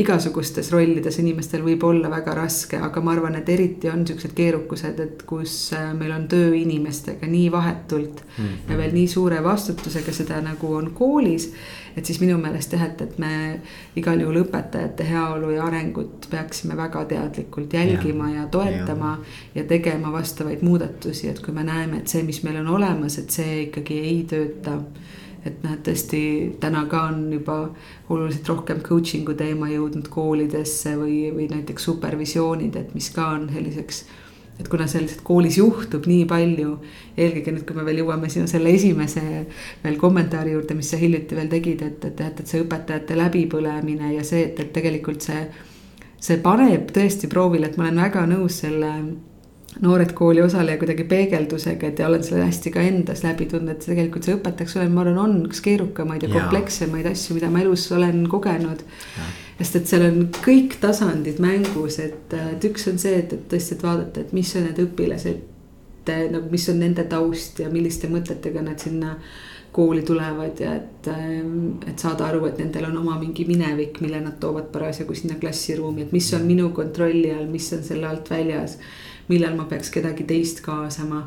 [0.00, 5.02] igasugustes rollides inimestel võib olla väga raske, aga ma arvan, et eriti on siuksed keerukused,
[5.04, 8.44] et kus äh, meil on töö inimestega nii vahetult mm.
[8.44, 8.72] -hmm.
[8.72, 11.52] ja veel nii suure vastutusega, seda nagu on koolis.
[11.96, 13.60] et siis minu meelest jah, et, et me
[13.96, 19.18] igal juhul õpetajate heaolu ja arengut peaksime väga teadlikult jälgima ja, ja toetama.
[19.54, 19.62] Ja.
[19.62, 23.30] ja tegema vastavaid muudatusi, et kui me näeme, et see, mis meil on olemas, et
[23.30, 24.78] see ikkagi ei tööta
[25.44, 26.22] et noh, et tõesti
[26.60, 27.58] täna ka on juba
[28.12, 34.04] oluliselt rohkem coaching'u teema jõudnud koolidesse või, või näiteks supervisioonid, et mis ka on selliseks.
[34.60, 36.74] et kuna seal lihtsalt koolis juhtub nii palju,
[37.16, 39.22] eelkõige nüüd, kui me veel jõuame sinu selle esimese
[39.84, 44.12] veel kommentaari juurde, mis sa hiljuti veel tegid, et, et, et, et see õpetajate läbipõlemine
[44.18, 45.48] ja see, et, et tegelikult see.
[46.20, 48.92] see paneb tõesti proovile, et ma olen väga nõus selle
[49.78, 53.86] noored kooli osaleja kuidagi peegeldusega, et ja olen selle hästi ka endas läbi tundnud, et
[53.86, 57.62] tegelikult see õpetajaks olemine, ma arvan, on üks keerukamaid ja, ja komplekssemaid asju, mida ma
[57.62, 58.82] elus olen kogenud.
[59.60, 63.76] sest et seal on kõik tasandid mängus, et, et üks on see, et, et tõesti,
[63.76, 65.46] et vaadata, et mis on need õpilased.
[66.10, 69.14] nagu, mis on nende taust ja milliste mõtetega nad sinna
[69.70, 71.06] kooli tulevad ja et,
[71.86, 76.08] et saada aru, et nendel on oma mingi minevik, mille nad toovad parasjagu sinna klassiruumi,
[76.08, 78.80] et mis on minu kontrolli all, mis on selle alt väljas
[79.30, 81.20] millal ma peaks kedagi teist kaasama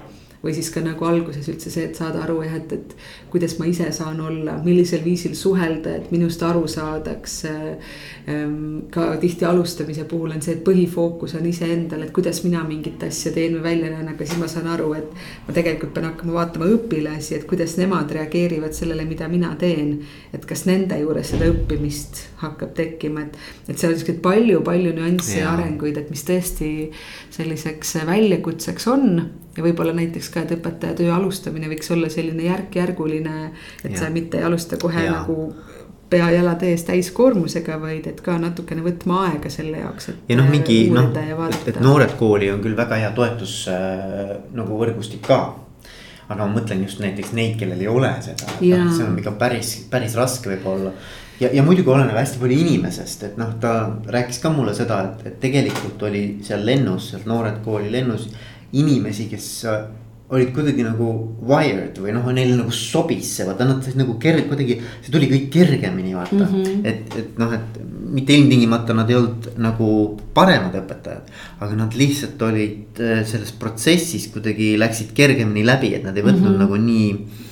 [0.44, 2.96] või siis ka nagu alguses üldse see, et saada aru jah, et, et
[3.32, 7.38] kuidas ma ise saan olla, millisel viisil suhelda, et minust aru saadaks.
[7.48, 8.58] Ehm,
[8.92, 13.32] ka tihti alustamise puhul on see, et põhifookus on iseendal, et kuidas mina mingit asja
[13.36, 15.14] teen või välja näen, aga siis ma saan aru, et.
[15.48, 19.96] ma tegelikult pean hakkama vaatama õpilasi, et kuidas nemad reageerivad sellele, mida mina teen.
[20.34, 23.40] et kas nende juures seda õppimist hakkab tekkima, et,
[23.70, 26.74] et seal on siukseid palju-palju nüansse ja arenguid, et mis tõesti
[27.32, 29.24] selliseks väljakutseks on
[29.58, 33.52] ja võib-olla näiteks ka, et õpetaja töö alustamine võiks olla selline järk-järguline.
[33.84, 34.00] et ja.
[34.00, 35.20] sa mitte ei alusta kohe ja.
[35.20, 35.54] nagu
[36.14, 40.22] pea-jalad ees täiskoormusega, vaid et ka natukene võtma aega selle jaoks, et.
[40.30, 44.78] ja noh, mingi noh, et, et noored kooli on küll väga hea toetus äh, nagu
[44.78, 45.42] võrgustik ka.
[46.28, 49.36] aga ma mõtlen just näiteks neid, kellel ei ole seda, et noh, see on ikka
[49.42, 50.94] päris, päris raske võib-olla
[51.42, 53.74] ja, ja muidugi oleneb hästi palju inimesest, et noh, ta
[54.14, 58.30] rääkis ka mulle seda, et, et tegelikult oli seal lennus, seal Noored Kooli lennus
[58.74, 59.50] inimesi, kes
[60.34, 61.08] olid kuidagi nagu
[61.46, 64.80] wired või noh, neile nagu sobis see, vaata nad said nagu kerge, kuidagi.
[65.04, 66.86] see tuli kõik kergemini vaata mm, -hmm.
[66.90, 67.80] et, et noh, et
[68.14, 69.90] mitte ilmtingimata nad ei olnud nagu
[70.34, 71.30] paremad õpetajad.
[71.60, 76.48] aga nad lihtsalt olid äh, selles protsessis kuidagi läksid kergemini läbi, et nad ei võtnud
[76.48, 76.64] mm -hmm.
[76.66, 77.52] nagu nii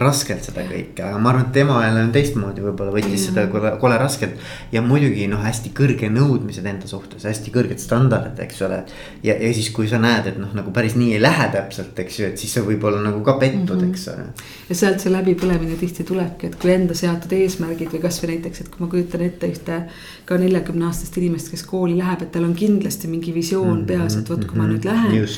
[0.00, 3.24] raskelt seda kõike, aga ma arvan, et tema jälle on teistmoodi, võib-olla võttis mm.
[3.26, 4.44] seda kole, kole raskelt.
[4.72, 8.78] ja muidugi noh, hästi kõrge nõudmised enda suhtes, hästi kõrged standardid, eks ole.
[9.26, 12.18] ja, ja siis, kui sa näed, et noh, nagu päris nii ei lähe täpselt, eks
[12.20, 13.90] ju, et siis sa võib-olla nagu ka pettud mm, -hmm.
[13.92, 14.24] eks ole.
[14.70, 18.72] ja sealt see läbipõlemine tihti tulebki, et kui enda seatud eesmärgid või kasvõi näiteks, et
[18.72, 19.82] kui ma kujutan ette ühte
[20.24, 23.86] ka neljakümne aastast inimest, kes kooli läheb, et tal on kindlasti mingi visioon mm -hmm.
[23.92, 25.28] peas, et vot, kui ma nüüd lähen.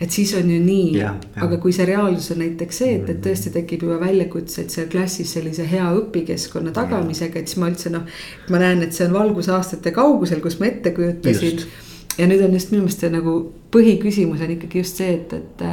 [0.00, 1.04] et siis on ju nii,
[1.36, 5.34] aga kui see reaalsus on näiteks see, et, et tõesti tekib juba väljakutseid seal klassis
[5.36, 8.06] sellise hea õpikeskkonna tagamisega, et siis ma üldse noh.
[8.52, 11.66] ma näen, et see on valgusaastate kaugusel, kus ma ette kujutasin.
[12.16, 13.36] ja nüüd on just minu meelest see nagu
[13.74, 15.68] põhiküsimus on ikkagi just see, et, et.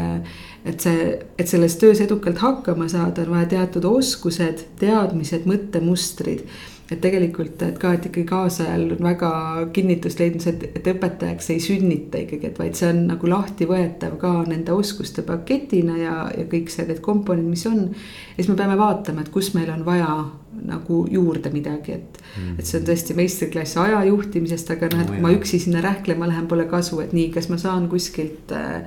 [0.66, 1.08] et see,
[1.40, 6.46] et selles töös edukalt hakkama saada, on vaja teatud oskused, teadmised, mõttemustrid
[6.94, 9.32] et tegelikult, et ka, et ikkagi kaasajal on väga
[9.76, 14.16] kinnitust leidnud see, et, et õpetajaks ei sünnita ikkagi, et vaid see on nagu lahtivõetav
[14.22, 17.88] ka nende oskuste paketina ja, ja kõik see, need komponendid, mis on.
[17.90, 20.10] ja siis me peame vaatama, et kus meil on vaja
[20.64, 22.60] nagu juurde midagi, et mm, -hmm.
[22.60, 26.28] et see on tõesti meistriklass aja juhtimisest, aga noh, et kui ma üksi sinna rähklema
[26.30, 28.86] lähen, pole kasu, et nii, kas ma saan kuskilt äh,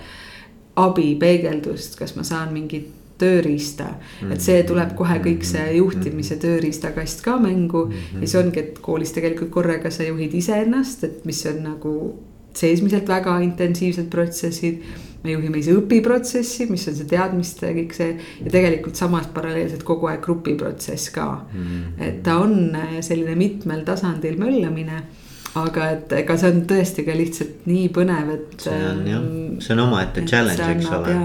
[0.76, 3.88] abi, peegeldust, kas ma saan mingit tööriista.
[4.30, 5.80] et see tuleb kohe kõik see mm-hmm.
[5.80, 11.26] juhtimise tööriistakast ka mängu ja siis ongi, et koolis tegelikult korraga sa juhid iseennast, et
[11.28, 11.96] mis on nagu
[12.56, 14.80] seesmiselt väga intensiivsed protsessid.
[15.26, 18.12] me juhime ise õpiprotsessi, mis on see teadmiste kõik see
[18.44, 21.28] ja tegelikult samas paralleelselt kogu aeg grupiprotsess ka.
[21.52, 22.02] Mm-hmm.
[22.08, 25.02] et ta on selline mitmel tasandil möllamine
[25.56, 28.54] aga et ega see on tõesti ka lihtsalt nii põnev, et.
[28.66, 29.26] see on jah,
[29.64, 31.16] see on omaette challenge, eks ole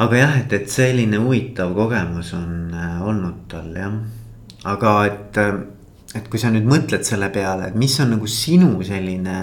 [0.00, 3.96] aga jah, et, et selline huvitav kogemus on äh, olnud tal jah.
[4.64, 5.58] aga et, äh,
[6.16, 9.42] et kui sa nüüd mõtled selle peale, et mis on nagu sinu selline.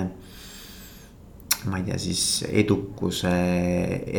[1.69, 3.29] ma ei tea, siis edukuse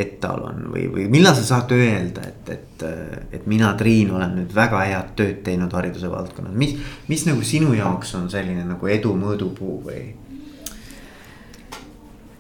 [0.03, 2.83] etalon või, või millal sa saad öelda, et, et,
[3.33, 6.75] et mina, Triin, olen nüüd väga head tööd teinud hariduse valdkonnas, mis,
[7.09, 10.05] mis nagu sinu jaoks on selline nagu edu mõõdupuu või?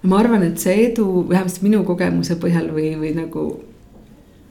[0.04, 3.69] ma arvan, et see edu, vähemasti minu kogemuse põhjal või, või nagu Äh,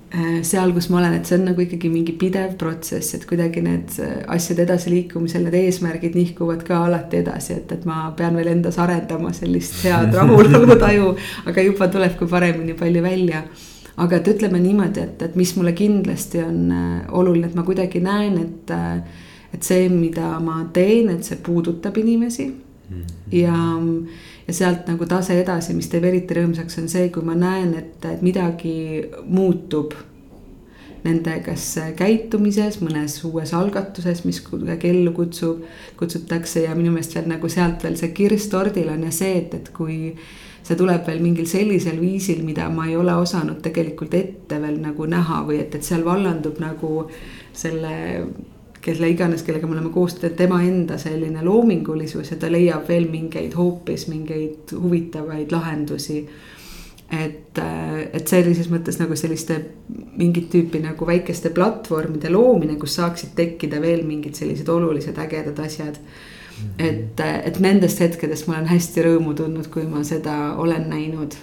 [0.10, 3.94] seal, kus ma olen, et see on nagu ikkagi mingi pidev protsess, et kuidagi need
[4.02, 8.80] äh, asjade edasiliikumisel need eesmärgid nihkuvad ka alati edasi, et, et ma pean veel endas
[8.82, 11.12] arendama sellist head rahulolutaju,
[11.52, 13.44] aga juba tuleb ka paremini palju välja.
[14.00, 18.02] aga et ütleme niimoodi, et, et mis mulle kindlasti on äh, oluline, et ma kuidagi
[18.02, 18.74] näen, et,
[19.54, 23.38] et see, mida ma teen, et see puudutab inimesi mm -hmm.
[23.38, 23.56] ja
[24.50, 27.98] ja sealt nagu tase edasi, mis teeb eriti rõõmsaks, on see, kui ma näen, et,
[28.10, 28.74] et midagi
[29.30, 29.94] muutub
[31.06, 35.62] nende kas käitumises, mõnes uues algatuses, mis kuidagi ellu kutsub,
[36.00, 39.56] kutsutakse ja minu meelest veel nagu sealt veel see kirss tordil on ja see, et,
[39.56, 40.00] et kui
[40.66, 45.08] see tuleb veel mingil sellisel viisil, mida ma ei ole osanud tegelikult ette veel nagu
[45.10, 47.06] näha või et, et seal vallandub nagu
[47.56, 47.94] selle
[48.82, 53.10] kelle iganes, kellega me oleme koos teinud, tema enda selline loomingulisus ja ta leiab veel
[53.12, 56.24] mingeid hoopis mingeid huvitavaid lahendusi.
[57.10, 57.58] et,
[58.14, 59.56] et sellises mõttes nagu selliste
[59.90, 65.98] mingit tüüpi nagu väikeste platvormide loomine, kus saaksid tekkida veel mingid sellised olulised ägedad asjad
[65.98, 66.68] mm.
[66.78, 66.86] -hmm.
[66.86, 71.36] et, et nendest hetkedest ma olen hästi rõõmu tundnud, kui ma seda olen näinud.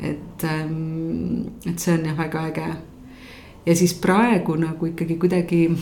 [0.00, 0.44] et,
[1.66, 2.74] et see on jah väga äge.
[3.66, 5.76] ja siis praegu nagu ikkagi kuidagi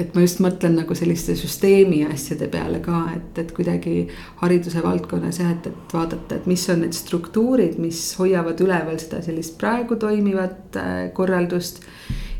[0.00, 4.06] et ma just mõtlen nagu selliste süsteemi asjade peale ka, et, et kuidagi
[4.40, 9.20] hariduse valdkonnas jah, et, et vaadata, et mis on need struktuurid, mis hoiavad üleval seda
[9.24, 11.84] sellist praegu toimivat äh, korraldust.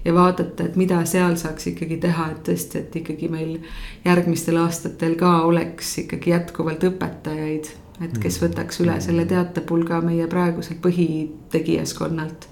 [0.05, 3.59] ja vaadata, et mida seal saaks ikkagi teha, et tõesti, et ikkagi meil
[4.05, 7.69] järgmistel aastatel ka oleks ikkagi jätkuvalt õpetajaid.
[8.01, 8.47] et kes mm.
[8.47, 12.49] võtaks üle selle teatepulga meie praeguselt põhitegijaskonnalt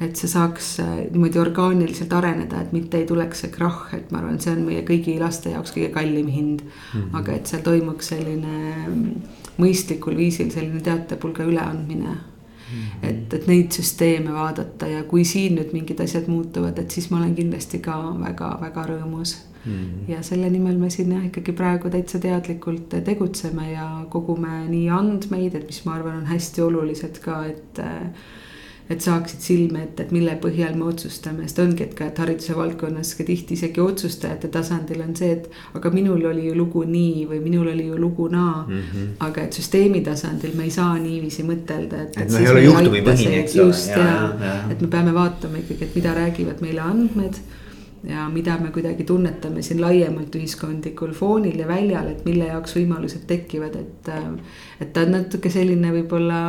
[0.00, 4.22] et see saaks äh, niimoodi orgaaniliselt areneda, et mitte ei tuleks see krahh, et ma
[4.22, 6.72] arvan, see on meie kõigi laste jaoks kõige kallim hind mm.
[6.94, 7.14] -hmm.
[7.20, 12.16] aga et seal toimuks selline mm, mõistlikul viisil selline teatepulga üleandmine.
[12.70, 13.08] -hmm.
[13.08, 17.20] et, et neid süsteeme vaadata ja kui siin nüüd mingid asjad muutuvad, et siis ma
[17.20, 19.72] olen kindlasti ka väga-väga rõõmus mm.
[19.72, 20.10] -hmm.
[20.12, 25.54] ja selle nimel me siin jah, ikkagi praegu täitsa teadlikult tegutseme ja kogume nii andmeid,
[25.54, 27.84] et mis ma arvan, on hästi olulised ka, et
[28.90, 32.56] et saaksid silme ette, et mille põhjal me otsustame, sest ongi, et ka, et hariduse
[32.58, 35.46] valdkonnas ka tihti isegi otsustajate tasandil on see, et.
[35.78, 38.80] aga minul oli ju lugu nii või minul oli ju lugu naa mm.
[38.80, 39.12] -hmm.
[39.28, 42.18] aga et süsteemi tasandil me ei saa niiviisi mõtelda, et.
[42.18, 43.66] et me ei ole juhtumipõhine, eks ole.
[43.66, 47.38] just ja, ja, ja, et me peame vaatama ikkagi, et mida räägivad meile andmed
[48.08, 53.22] ja mida me kuidagi tunnetame siin laiemalt ühiskondlikul foonil ja väljal, et mille jaoks võimalused
[53.26, 54.12] tekivad, et.
[54.80, 56.40] et ta on natuke selline võib-olla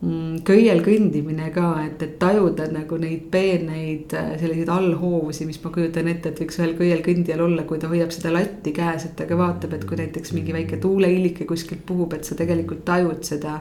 [0.00, 6.08] köiel kõndimine ka, et, et tajuda nagu neid peeneid äh, selliseid allhoovusi, mis ma kujutan
[6.08, 9.28] ette, et võiks ühel köiel kõndijal olla, kui ta hoiab seda latti käes, et ta
[9.28, 13.60] ka vaatab, et kui näiteks mingi väike tuuleillike kuskilt puhub, et sa tegelikult tajud seda.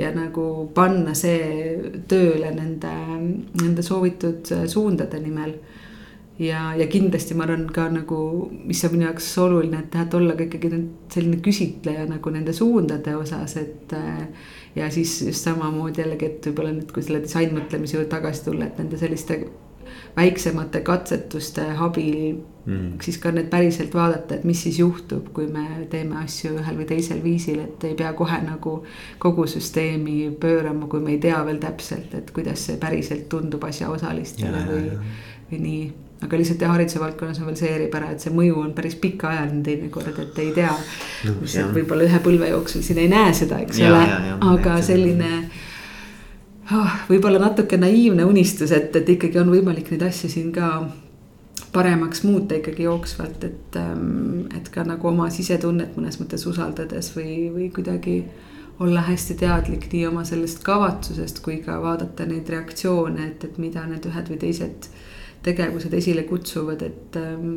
[0.00, 2.92] ja nagu panna see tööle nende,
[3.60, 5.54] nende soovitud äh, suundade nimel
[6.40, 10.34] ja, ja kindlasti ma arvan ka nagu, mis on minu jaoks oluline, et, et olla
[10.38, 10.70] ka ikkagi
[11.12, 14.24] selline küsitleja nagu nende suundade osas, et äh,
[14.76, 18.78] ja siis just samamoodi jällegi, et võib-olla nüüd, kui selle disainmõtlemise juurde tagasi tulla, et
[18.78, 19.40] nende selliste
[20.16, 22.98] väiksemate katsetuste abil mm.
[23.02, 26.88] siis ka need päriselt vaadata, et mis siis juhtub, kui me teeme asju ühel või
[26.90, 28.76] teisel viisil, et ei pea kohe nagu
[29.22, 34.64] kogu süsteemi pöörama, kui me ei tea veel täpselt, et kuidas see päriselt tundub asjaosalistele
[34.68, 34.86] või,
[35.50, 35.82] või nii
[36.20, 39.62] aga lihtsalt jah, hariduse valdkonnas on veel see eripära, et see mõju on päris pikaajaline
[39.64, 40.72] teinekord, et ei tea
[41.24, 41.36] no,.
[41.74, 44.02] võib-olla ühe põlve jooksul siin ei näe seda, eks ole,
[44.52, 45.30] aga selline
[46.76, 50.70] oh, võib-olla natuke naiivne unistus, et, et ikkagi on võimalik neid asju siin ka
[51.72, 57.34] paremaks muuta ikkagi jooksvalt, et, ähm, et ka nagu oma sisetunnet mõnes mõttes usaldades või,
[57.54, 58.24] või kuidagi
[58.80, 63.84] olla hästi teadlik nii oma sellest kavatsusest kui ka vaadata neid reaktsioone, et, et mida
[63.86, 64.88] need ühed või teised
[65.42, 67.54] tegevused esile kutsuvad, et, ähm,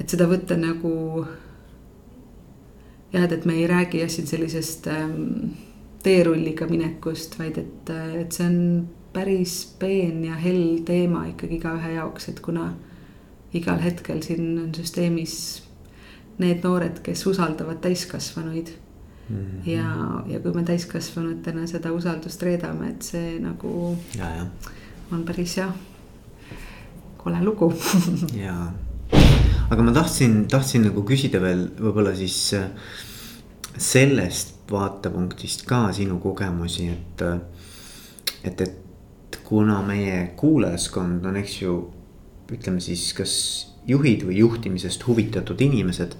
[0.00, 1.26] et seda võtta nagu.
[3.12, 5.54] jah, et, et me ei räägi jah siin sellisest ähm,
[6.02, 8.58] teerulliga minekust, vaid et, et see on
[9.12, 12.72] päris peen ja hell teema ikkagi igaühe jaoks, et kuna
[13.56, 15.38] igal hetkel siin on süsteemis
[16.38, 18.68] need noored, kes usaldavad täiskasvanuid
[19.28, 19.36] mm.
[19.36, 19.70] -hmm.
[19.70, 24.46] ja, ja kui me täiskasvanutena seda usaldust reedame, et see nagu ja, ja.
[25.12, 25.72] on päris jah
[27.18, 27.70] kole lugu
[28.44, 28.70] jaa,
[29.68, 32.70] aga ma tahtsin, tahtsin nagu küsida veel võib-olla siis äh,
[33.78, 37.24] sellest vaatepunktist ka sinu kogemusi, et.
[37.24, 37.38] Äh,
[38.44, 41.78] et, et kuna meie kuulajaskond on, eks ju,
[42.52, 43.32] ütleme siis, kas
[43.88, 46.16] juhid või juhtimisest huvitatud inimesed.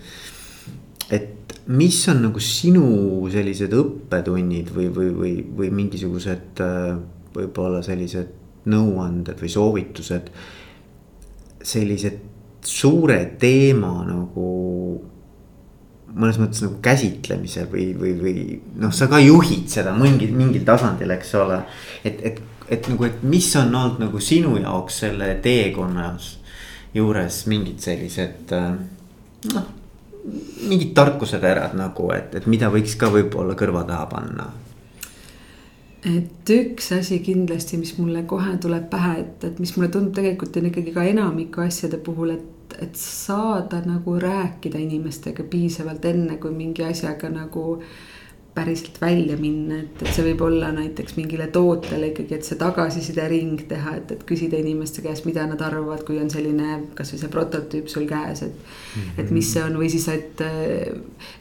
[1.13, 2.85] et mis on nagu sinu
[3.33, 6.99] sellised õppetunnid või, või, või, või mingisugused äh,
[7.33, 8.35] võib-olla sellised
[8.69, 10.29] nõuanded või soovitused
[11.65, 12.13] sellise
[12.65, 14.49] suure teema nagu
[16.19, 18.45] mõnes mõttes nagu käsitlemise või, või, või
[18.81, 21.61] noh, sa ka juhid seda mingil, mingil tasandil, eks ole.
[22.03, 26.37] et, et, et nagu, et mis on olnud nagu sinu jaoks selle teekonnas
[26.97, 28.55] juures mingid sellised
[29.53, 29.69] noh,
[30.69, 34.49] mingid tarkuseterad nagu, et, et mida võiks ka võib-olla kõrva taha panna
[36.17, 40.57] et üks asi kindlasti, mis mulle kohe tuleb pähe, et, et mis mulle tundub tegelikult
[40.61, 46.55] on ikkagi ka enamiku asjade puhul, et, et saada nagu rääkida inimestega piisavalt enne, kui
[46.55, 47.81] mingi asjaga nagu
[48.59, 53.63] päriselt välja minna, et, et see võib olla näiteks mingile tootele ikkagi, et see tagasisidering
[53.71, 57.91] teha, et, et küsida inimeste käest, mida nad arvavad, kui on selline kasvõi see prototüüp
[57.93, 59.03] sul käes, et mm.
[59.03, 59.23] -hmm.
[59.23, 60.43] et mis see on või siis, et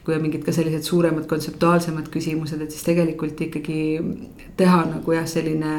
[0.05, 3.81] kui on mingid ka sellised suuremad kontseptuaalsemad küsimused, et siis tegelikult ikkagi
[4.57, 5.73] teha nagu jah, selline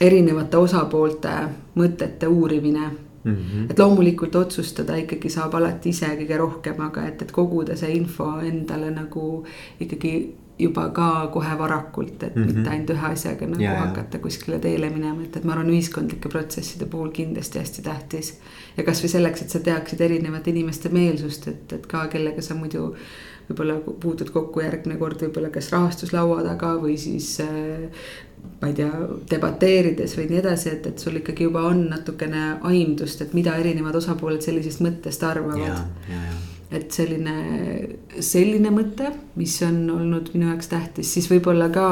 [0.00, 1.36] erinevate osapoolte
[1.76, 2.90] mõtete uurimine
[3.24, 3.70] Mm -hmm.
[3.70, 8.38] et loomulikult otsustada ikkagi saab alati ise kõige rohkem, aga et, et koguda see info
[8.40, 9.44] endale nagu
[9.80, 10.12] ikkagi
[10.60, 12.54] juba ka kohe varakult, et mm -hmm.
[12.54, 16.28] mitte ainult ühe asjaga nagu ja, hakata kuskile teele minema, et, et ma arvan, ühiskondlike
[16.28, 18.38] protsesside puhul kindlasti hästi tähtis.
[18.76, 22.94] ja kasvõi selleks, et sa teaksid erinevate inimeste meelsust, et, et ka kellega sa muidu
[23.50, 28.02] võib-olla puutud kokku järgmine kord võib-olla kas rahastuslaua taga või siis äh,
[28.60, 28.90] ma ei tea,
[29.30, 33.96] debateerides või nii edasi, et, et sul ikkagi juba on natukene aimdust, et mida erinevad
[34.00, 35.84] osapooled sellisest mõttest arvavad.
[36.70, 37.34] et selline,
[38.22, 41.88] selline mõte, mis on olnud minu jaoks tähtis, siis võib-olla ka,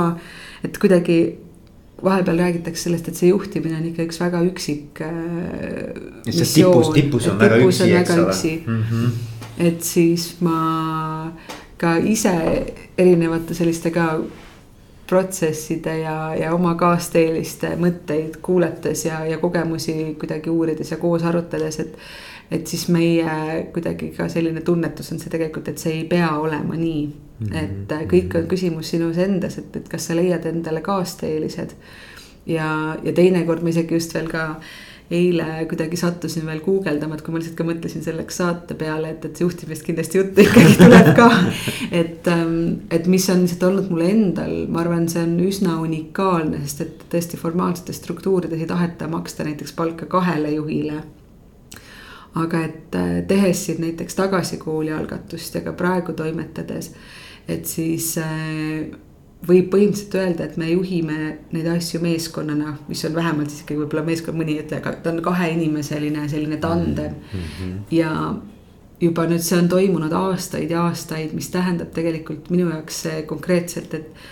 [0.62, 1.18] et kuidagi
[2.04, 5.96] vahepeal räägitakse sellest, et see juhtimine on ikka üks väga üksik äh,.
[6.28, 8.36] tipus, tipus on väga tipus üksi, eks ole.
[8.66, 9.10] Mm -hmm.
[9.66, 10.60] et siis ma
[11.78, 12.34] ka ise
[12.98, 14.10] erinevate selliste ka
[15.08, 21.80] protsesside ja, ja oma kaasteeliste mõtteid kuulates ja, ja kogemusi kuidagi uurides ja koos arutades,
[21.80, 21.94] et.
[22.50, 23.30] et siis meie
[23.72, 27.46] kuidagi ka selline tunnetus on see tegelikult, et see ei pea olema nii mm.
[27.46, 27.56] -hmm.
[27.62, 31.74] et äh, kõik on küsimus sinus endas, et, et kas sa leiad endale kaasteelised.
[32.46, 34.60] ja, ja teinekord ma isegi just veel ka
[35.10, 39.24] eile kuidagi sattusin veel guugeldama, et kui ma lihtsalt ka mõtlesin selleks saate peale, et,
[39.24, 41.28] et juhtimist kindlasti juttu ikkagi tuleb ka.
[41.90, 42.58] et, ähm,
[42.92, 47.06] et mis on lihtsalt olnud mul endal, ma arvan, see on üsna unikaalne, sest et
[47.14, 51.00] tõesti formaalsetes struktuurides ei taheta maksta näiteks palka kahele juhile
[52.36, 56.92] aga et äh, tehes siin näiteks tagasikooli algatust ja ka praegu toimetades,
[57.48, 58.92] et siis äh,
[59.46, 61.18] võib põhimõtteliselt öelda, et me juhime
[61.54, 65.12] neid asju meeskonnana, mis on vähemalt siis ikkagi võib-olla meeskond, mõni ei ütle, aga ta
[65.12, 67.44] on kaheinimiseline selline tandem mm.
[67.58, 67.76] -hmm.
[67.94, 68.10] ja
[69.00, 74.26] juba nüüd see on toimunud aastaid ja aastaid, mis tähendab tegelikult minu jaoks konkreetselt, et.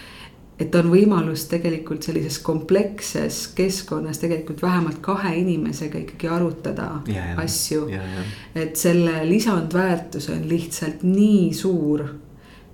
[0.59, 7.35] et on võimalus tegelikult sellises kompleksses keskkonnas tegelikult vähemalt kahe inimesega ikkagi arutada ja, ja,
[7.43, 7.91] asju.
[8.55, 12.07] et selle lisandväärtus on lihtsalt nii suur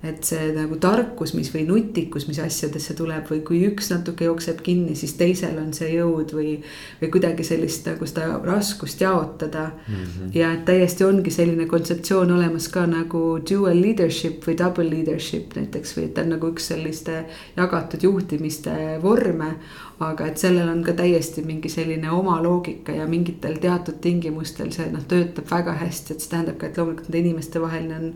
[0.03, 4.59] et see nagu tarkus, mis või nutikus, mis asjadesse tuleb või kui üks natuke jookseb
[4.65, 6.57] kinni, siis teisel on see jõud või.
[7.01, 9.93] või kuidagi sellist nagu seda raskust jaotada mm.
[9.93, 10.33] -hmm.
[10.35, 15.97] ja et täiesti ongi selline kontseptsioon olemas ka nagu dual leadership või double leadership näiteks
[15.97, 17.23] või et ta on nagu üks selliste
[17.55, 19.55] jagatud juhtimiste vorme
[19.99, 24.87] aga et sellel on ka täiesti mingi selline oma loogika ja mingitel teatud tingimustel see
[24.91, 28.07] noh, töötab väga hästi, et see tähendab ka, et loomulikult nende inimeste vaheline on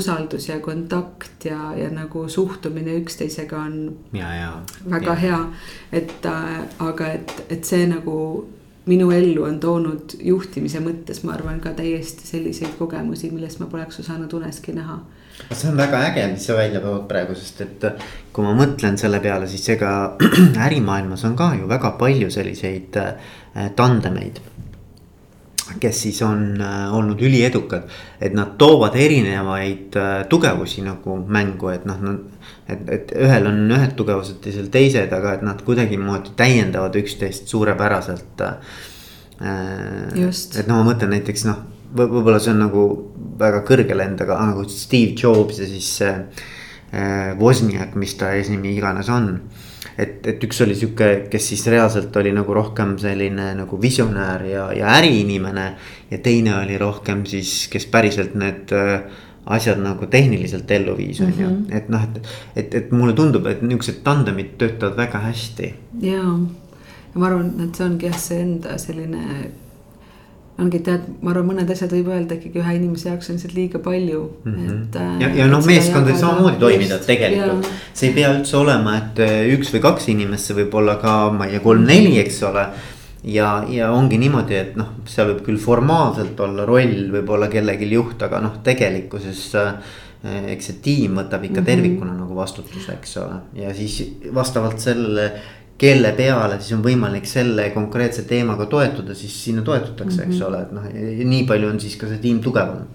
[0.00, 3.78] usaldus ja kontakt ja, ja nagu suhtumine üksteisega on.
[4.12, 4.50] ja, ja.
[4.90, 5.20] väga ja.
[5.26, 5.40] hea,
[5.92, 8.18] et äh, aga et, et see nagu
[8.86, 14.02] minu ellu on toonud juhtimise mõttes, ma arvan ka täiesti selliseid kogemusi, millest ma poleks
[14.02, 14.98] osanud uneski näha
[15.50, 18.98] see on väga äge, mis sa välja tood praegu, sest et äh, kui ma mõtlen
[19.00, 19.92] selle peale, siis ega
[20.66, 24.40] ärimaailmas on ka ju väga palju selliseid äh, tandemeid.
[25.80, 27.88] kes siis on äh, olnud üliedukad,
[28.20, 29.96] et nad toovad erinevaid
[30.28, 32.18] tugevusi nagu mängu, et noh, nad.
[32.68, 38.42] et, et ühel on ühed tugevused, teisel teised, aga et nad kuidagimoodi täiendavad üksteist suurepäraselt.
[39.40, 41.62] et no ma mõtlen näiteks noh
[41.96, 42.84] võib-olla see on nagu
[43.40, 49.08] väga kõrge lend, aga nagu Steve Jobs ja siis äh, Wozniak, mis ta eesnimi iganes
[49.12, 49.34] on.
[49.98, 54.70] et, et üks oli sihuke, kes siis reaalselt oli nagu rohkem selline nagu visionäär ja,
[54.76, 55.66] ja äriinimene.
[56.10, 59.02] ja teine oli rohkem siis, kes päriselt need äh,
[59.46, 61.64] asjad nagu tehniliselt ellu viis, on ju, mhm.
[61.74, 65.72] et noh, et, et, et mulle tundub, et niuksed tandemid töötavad väga hästi.
[66.02, 69.50] ja, ja ma arvan, et see ongi jah, see enda selline
[70.60, 73.80] ongi tead, ma arvan, mõned asjad võib öelda ikkagi ühe inimese jaoks on lihtsalt liiga
[73.82, 74.74] palju mm, -hmm.
[74.74, 74.98] et.
[75.00, 79.22] Äh, ja, ja noh, meeskond võib samamoodi toimida tegelikult, see ei pea üldse olema, et
[79.24, 82.66] äh, üks või kaks inimest, see võib olla ka, ma ei tea, kolm-neli, eks ole.
[83.32, 88.22] ja, ja ongi niimoodi, et noh, seal võib küll formaalselt olla roll, võib-olla kellelgi juht,
[88.22, 89.72] aga noh, tegelikkuses äh,
[90.52, 91.70] eks see tiim võtab ikka mm -hmm.
[91.70, 94.02] tervikuna nagu vastutuse, eks ole, ja siis
[94.34, 95.32] vastavalt sellele
[95.78, 100.32] kelle peale siis on võimalik selle konkreetse teemaga toetuda, siis sinna toetutakse mm, -hmm.
[100.32, 100.46] eks mhm.
[100.48, 102.86] ole, et noh, nii palju on siis ka see tiim tugevam.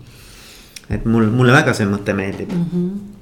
[0.90, 2.66] et mul, mulle väga see mõte meeldib mm.
[2.74, 3.17] -hmm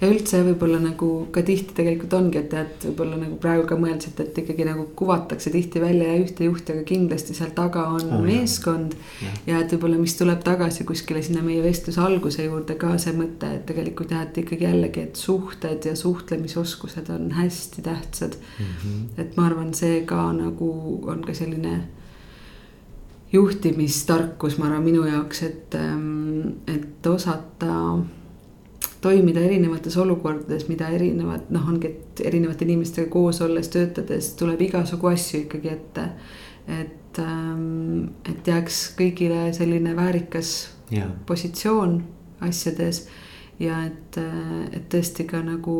[0.00, 4.28] ja üldse võib-olla nagu ka tihti tegelikult ongi, et tead, võib-olla nagu praegu ka mõeldasite,
[4.28, 8.94] et ikkagi nagu kuvatakse tihti välja ühte juhti, aga kindlasti seal taga on oh, meeskond.
[9.24, 9.34] Ja.
[9.50, 13.50] ja et võib-olla, mis tuleb tagasi kuskile sinna meie vestluse alguse juurde ka see mõte,
[13.58, 18.64] et tegelikult jah, et ikkagi jällegi, et suhted ja suhtlemisoskused on hästi tähtsad mm.
[18.64, 19.06] -hmm.
[19.24, 20.70] et ma arvan, see ka nagu
[21.10, 21.80] on ka selline
[23.32, 27.98] juhtimistarkus, ma arvan, minu jaoks, et, ähm, et osata
[29.00, 35.12] toimida erinevates olukordades, mida erinevad, noh, ongi, et erinevate inimestega koos olles, töötades tuleb igasugu
[35.12, 36.10] asju ikkagi ette.
[36.68, 41.08] et, ähm, et jääks kõigile selline väärikas yeah.
[41.26, 42.02] positsioon
[42.44, 43.06] asjades
[43.58, 45.78] ja et, äh, et tõesti ka nagu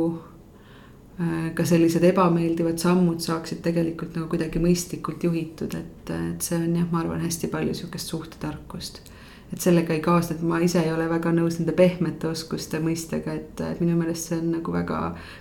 [1.21, 6.81] äh, ka sellised ebameeldivad sammud saaksid tegelikult nagu kuidagi mõistlikult juhitud, et, et see on
[6.81, 9.03] jah, ma arvan, hästi palju sihukest suhtetarkust
[9.53, 13.37] et sellega ei kaasne, et ma ise ei ole väga nõus nende pehmete oskuste mõistega,
[13.39, 14.99] et minu meelest see on nagu väga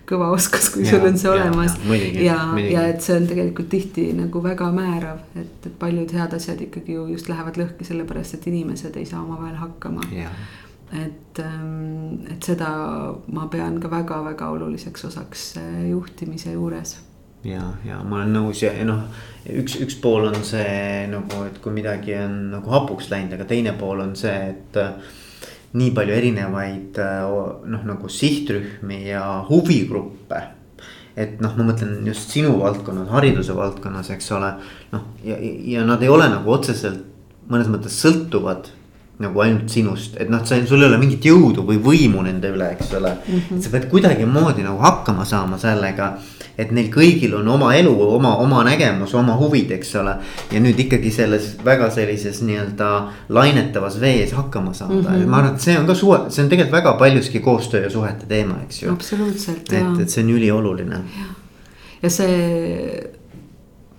[0.07, 1.75] kõva oskus, kui ja, sul on see ja, olemas.
[1.89, 2.37] ja, ja,
[2.71, 6.95] ja et see on tegelikult tihti nagu väga määrav, et, et paljud head asjad ikkagi
[6.95, 10.07] ju just lähevad lõhki, sellepärast et inimesed ei saa omavahel hakkama.
[10.87, 12.69] et, ähm, et seda
[13.27, 16.95] ma pean ka väga-väga oluliseks osaks äh, juhtimise juures
[17.45, 19.05] ja, ja ma olen nõus ja, ja noh,
[19.61, 23.73] üks, üks pool on see nagu, et kui midagi on nagu hapuks läinud, aga teine
[23.79, 25.17] pool on see, et äh,
[25.77, 27.25] nii palju erinevaid äh,
[27.73, 30.43] noh, nagu sihtrühmi ja huvigruppe.
[31.17, 34.51] et noh, ma mõtlen just sinu valdkonnas, hariduse valdkonnas, eks ole.
[34.93, 37.05] noh, ja, ja nad ei ole nagu otseselt
[37.47, 38.73] mõnes mõttes sõltuvad
[39.17, 42.91] nagu ainult sinust, et noh, sul ei ole mingit jõudu või võimu nende üle, eks
[42.99, 43.39] ole mm.
[43.39, 43.61] -hmm.
[43.63, 46.11] sa pead kuidagimoodi nagu hakkama saama sellega
[46.57, 50.15] et neil kõigil on oma elu, oma, oma nägemus, oma huvid, eks ole.
[50.51, 52.91] ja nüüd ikkagi selles väga sellises nii-öelda
[53.29, 55.27] lainetavas vees hakkama saada mm, -hmm.
[55.27, 58.25] ma arvan, et see on ka suhe, see on tegelikult väga paljuski koostöö ja suhete
[58.25, 58.91] teema, eks ju.
[58.91, 59.73] absoluutselt.
[59.73, 61.03] et, et see on ülioluline.
[62.01, 63.16] ja see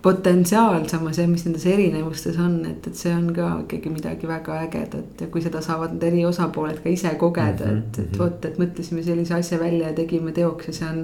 [0.03, 4.61] potentsiaal samas jah, mis nendes erinevustes on, et, et see on ka ikkagi midagi väga
[4.69, 7.79] ägedat ja kui seda saavad need eri osapooled ka ise kogeda mm, -hmm.
[7.79, 8.19] et, et mhm.
[8.19, 11.01] vot, et mõtlesime sellise asja välja ja tegime teoks ja see on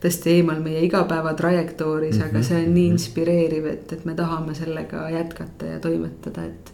[0.00, 2.28] tõesti eemal meie igapäeva trajektooris mm, -hmm.
[2.30, 2.92] aga see on nii mhm.
[2.92, 6.72] inspireeriv, et, et me tahame sellega jätkata ja toimetada, et.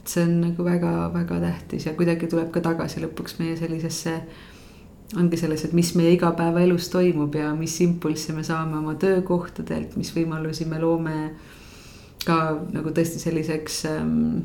[0.00, 4.20] et see on nagu väga-väga tähtis ja kuidagi tuleb ka tagasi lõpuks meie sellisesse.
[5.16, 10.12] Ongi selles, et mis meie igapäevaelus toimub ja mis impulsse me saame oma töökohtadelt, mis
[10.16, 11.18] võimalusi me loome.
[12.28, 14.40] ka nagu tõesti selliseks ähm,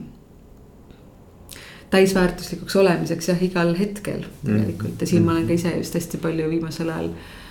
[1.91, 4.45] täisväärtuslikuks olemiseks jah, igal hetkel mhm.
[4.45, 7.42] tegelikult ja siin ma olen ka ise just hästi palju viimasel ajal Äh,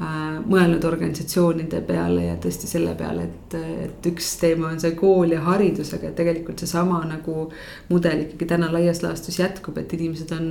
[0.00, 5.42] mõelnud organisatsioonide peale ja tõesti selle peale, et, et üks teema on see kool ja
[5.44, 7.50] haridus, aga tegelikult seesama nagu
[7.90, 10.48] mudel ikkagi täna laias laastus jätkub, et inimesed on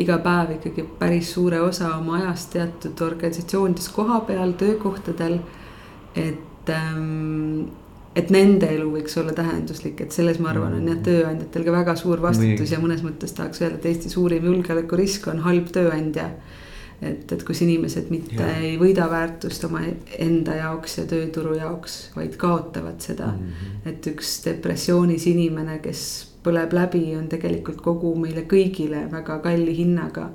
[0.00, 5.38] iga päev ikkagi päris suure osa oma ajast teatud organisatsioonides koha peal, töökohtadel.
[6.14, 7.70] et ähm,
[8.18, 11.94] et nende elu võiks olla tähenduslik, et selles ma arvan, on jah, tööandjatel ka väga
[11.96, 16.32] suur vastutus ja mõnes mõttes tahaks öelda, et Eesti suurim julgeolekurisk on halb tööandja
[17.02, 18.56] et, et kus inimesed mitte ja.
[18.60, 19.82] ei võida väärtust oma
[20.18, 23.46] enda jaoks ja tööturu jaoks, vaid kaotavad seda mm.
[23.46, 23.88] -hmm.
[23.92, 26.02] et üks depressioonis inimene, kes
[26.44, 30.30] põleb läbi, on tegelikult kogu meile kõigile väga kalli hinnaga.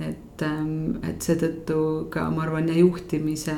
[0.00, 3.54] et, ähm, et seetõttu ka ma arvan ja juhtimise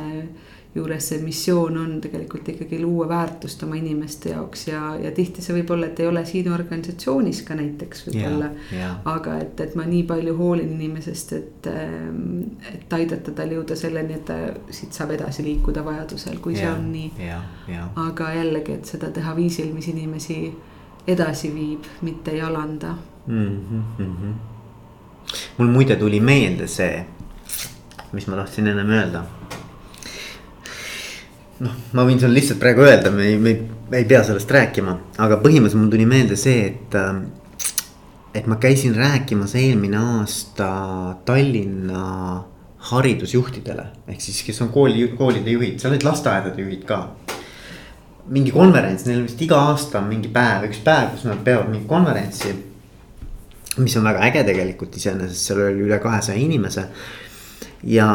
[0.75, 5.57] juures see missioon on tegelikult ikkagi luua väärtust oma inimeste jaoks ja, ja tihti see
[5.57, 8.77] võib olla, et ei ole siin organisatsioonis ka näiteks võib-olla yeah,.
[8.77, 9.01] Yeah.
[9.11, 12.21] aga et, et ma nii palju hoolin inimesest, et, ähm,
[12.71, 14.39] et aidata tal jõuda selleni, et ta
[14.71, 17.89] siit saab edasi liikuda vajadusel, kui yeah, see on nii yeah,.
[18.07, 20.39] Aga jällegi, et seda teha viisil, mis inimesi
[21.11, 22.95] edasi viib, mitte ei alanda
[23.27, 23.59] mm.
[23.99, 24.33] -hmm.
[25.59, 27.07] mul muide tuli meelde see,
[28.13, 29.25] mis ma tahtsin ennem öelda
[31.65, 34.51] noh, ma võin sulle lihtsalt praegu öelda, me ei, me ei, me ei pea sellest
[34.55, 36.97] rääkima, aga põhimõtteliselt mul tuli meelde see, et.
[36.99, 37.21] Äh,
[38.31, 40.67] et ma käisin rääkimas eelmine aasta
[41.27, 42.03] Tallinna
[42.91, 47.01] haridusjuhtidele, ehk siis, kes on kooli, koolide juhid, seal olid lasteaedade juhid ka.
[48.31, 51.89] mingi konverents, neil vist iga aasta on mingi päev, üks päev, kus nad peavad mingit
[51.91, 52.55] konverentsi.
[53.83, 56.87] mis on väga äge tegelikult iseenesest, seal oli üle kahesaja inimese
[57.83, 58.11] ja,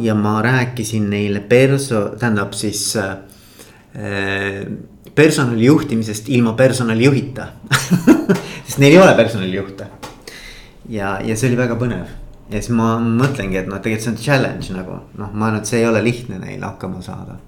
[0.00, 3.16] ja ma rääkisin neile perso-, tähendab siis äh,
[5.14, 7.48] personali juhtimisest ilma personalijuhita
[8.66, 9.86] sest neil ei ole personalijuhte.
[10.88, 12.06] ja, ja see oli väga põnev
[12.48, 15.70] ja siis ma mõtlengi, et noh, tegelikult see on challenge nagu noh, ma arvan, et
[15.70, 17.38] see ei ole lihtne neil hakkama saada.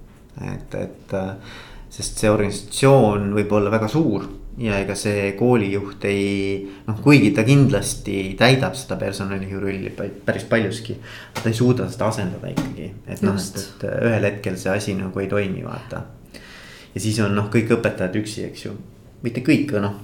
[0.45, 1.57] et, et äh,
[1.91, 4.27] sest see organisatsioon võib olla väga suur
[4.59, 9.93] ja ega see koolijuht ei, noh, kuigi ta kindlasti täidab seda personalijuhi rolli
[10.27, 10.99] päris paljuski.
[11.35, 15.23] ta ei suuda seda asendada ikkagi, et noh, et, et ühel hetkel see asi nagu
[15.23, 16.05] ei toimi, vaata.
[16.95, 18.77] ja siis on noh, kõik õpetajad üksi, eks ju,
[19.23, 19.99] mitte kõik, aga noh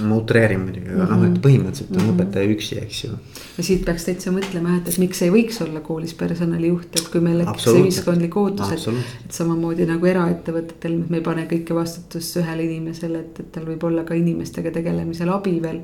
[0.00, 1.40] ma utreerin muidugi, aga noh, et mhm.
[1.44, 2.16] põhimõtteliselt on mm -hmm.
[2.16, 3.10] õpetaja üksi, eks ju.
[3.56, 7.22] ja siit peaks täitsa mõtlema, et, et miks ei võiks olla koolis personalijuht, et kui
[7.24, 8.86] meil see ühiskondlik ootus, et.
[9.24, 13.88] et samamoodi nagu eraettevõtetel, me ei pane kõike vastutust ühele inimesele, et, et tal võib
[13.88, 15.82] olla ka inimestega tegelemisel abi veel.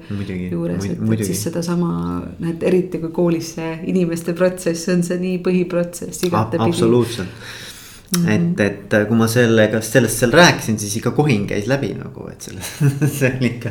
[0.51, 5.39] juures, et, et siis sedasama, et eriti kui koolis see inimeste protsess on see nii
[5.45, 6.69] põhiprotsess igatepidi.
[6.69, 7.71] absoluutselt
[8.17, 8.61] Mm -hmm.
[8.61, 12.41] et, et kui ma sellega, sellest seal rääkisin, siis ikka kohin käis läbi nagu, et
[12.41, 12.73] selles
[13.19, 13.71] see oli ikka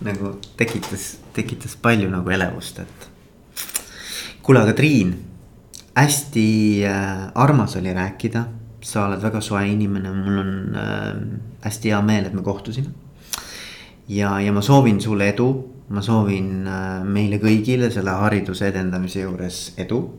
[0.00, 3.10] nagu tekitas, tekitas palju nagu elevust, et.
[4.42, 5.12] kuule, aga Triin,
[5.94, 6.46] hästi
[6.88, 8.44] äh, armas oli rääkida.
[8.82, 11.12] sa oled väga soe inimene, mul on äh,
[11.60, 12.88] hästi hea meel, et me kohtusime.
[14.08, 19.74] ja, ja ma soovin sulle edu, ma soovin äh, meile kõigile selle hariduse edendamise juures
[19.76, 20.10] edu.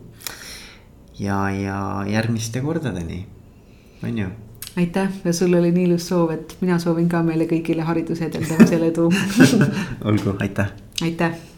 [1.18, 3.26] ja, ja järgmiste kordadeni
[4.04, 4.28] on ju?
[4.76, 5.08] Aitäh!
[5.24, 9.10] Ja sul oli nii ilus soov, et mina soovin ka meile kõigile hariduse edendamisel edu
[10.10, 10.72] olgu, aitäh.
[11.02, 11.53] aitäh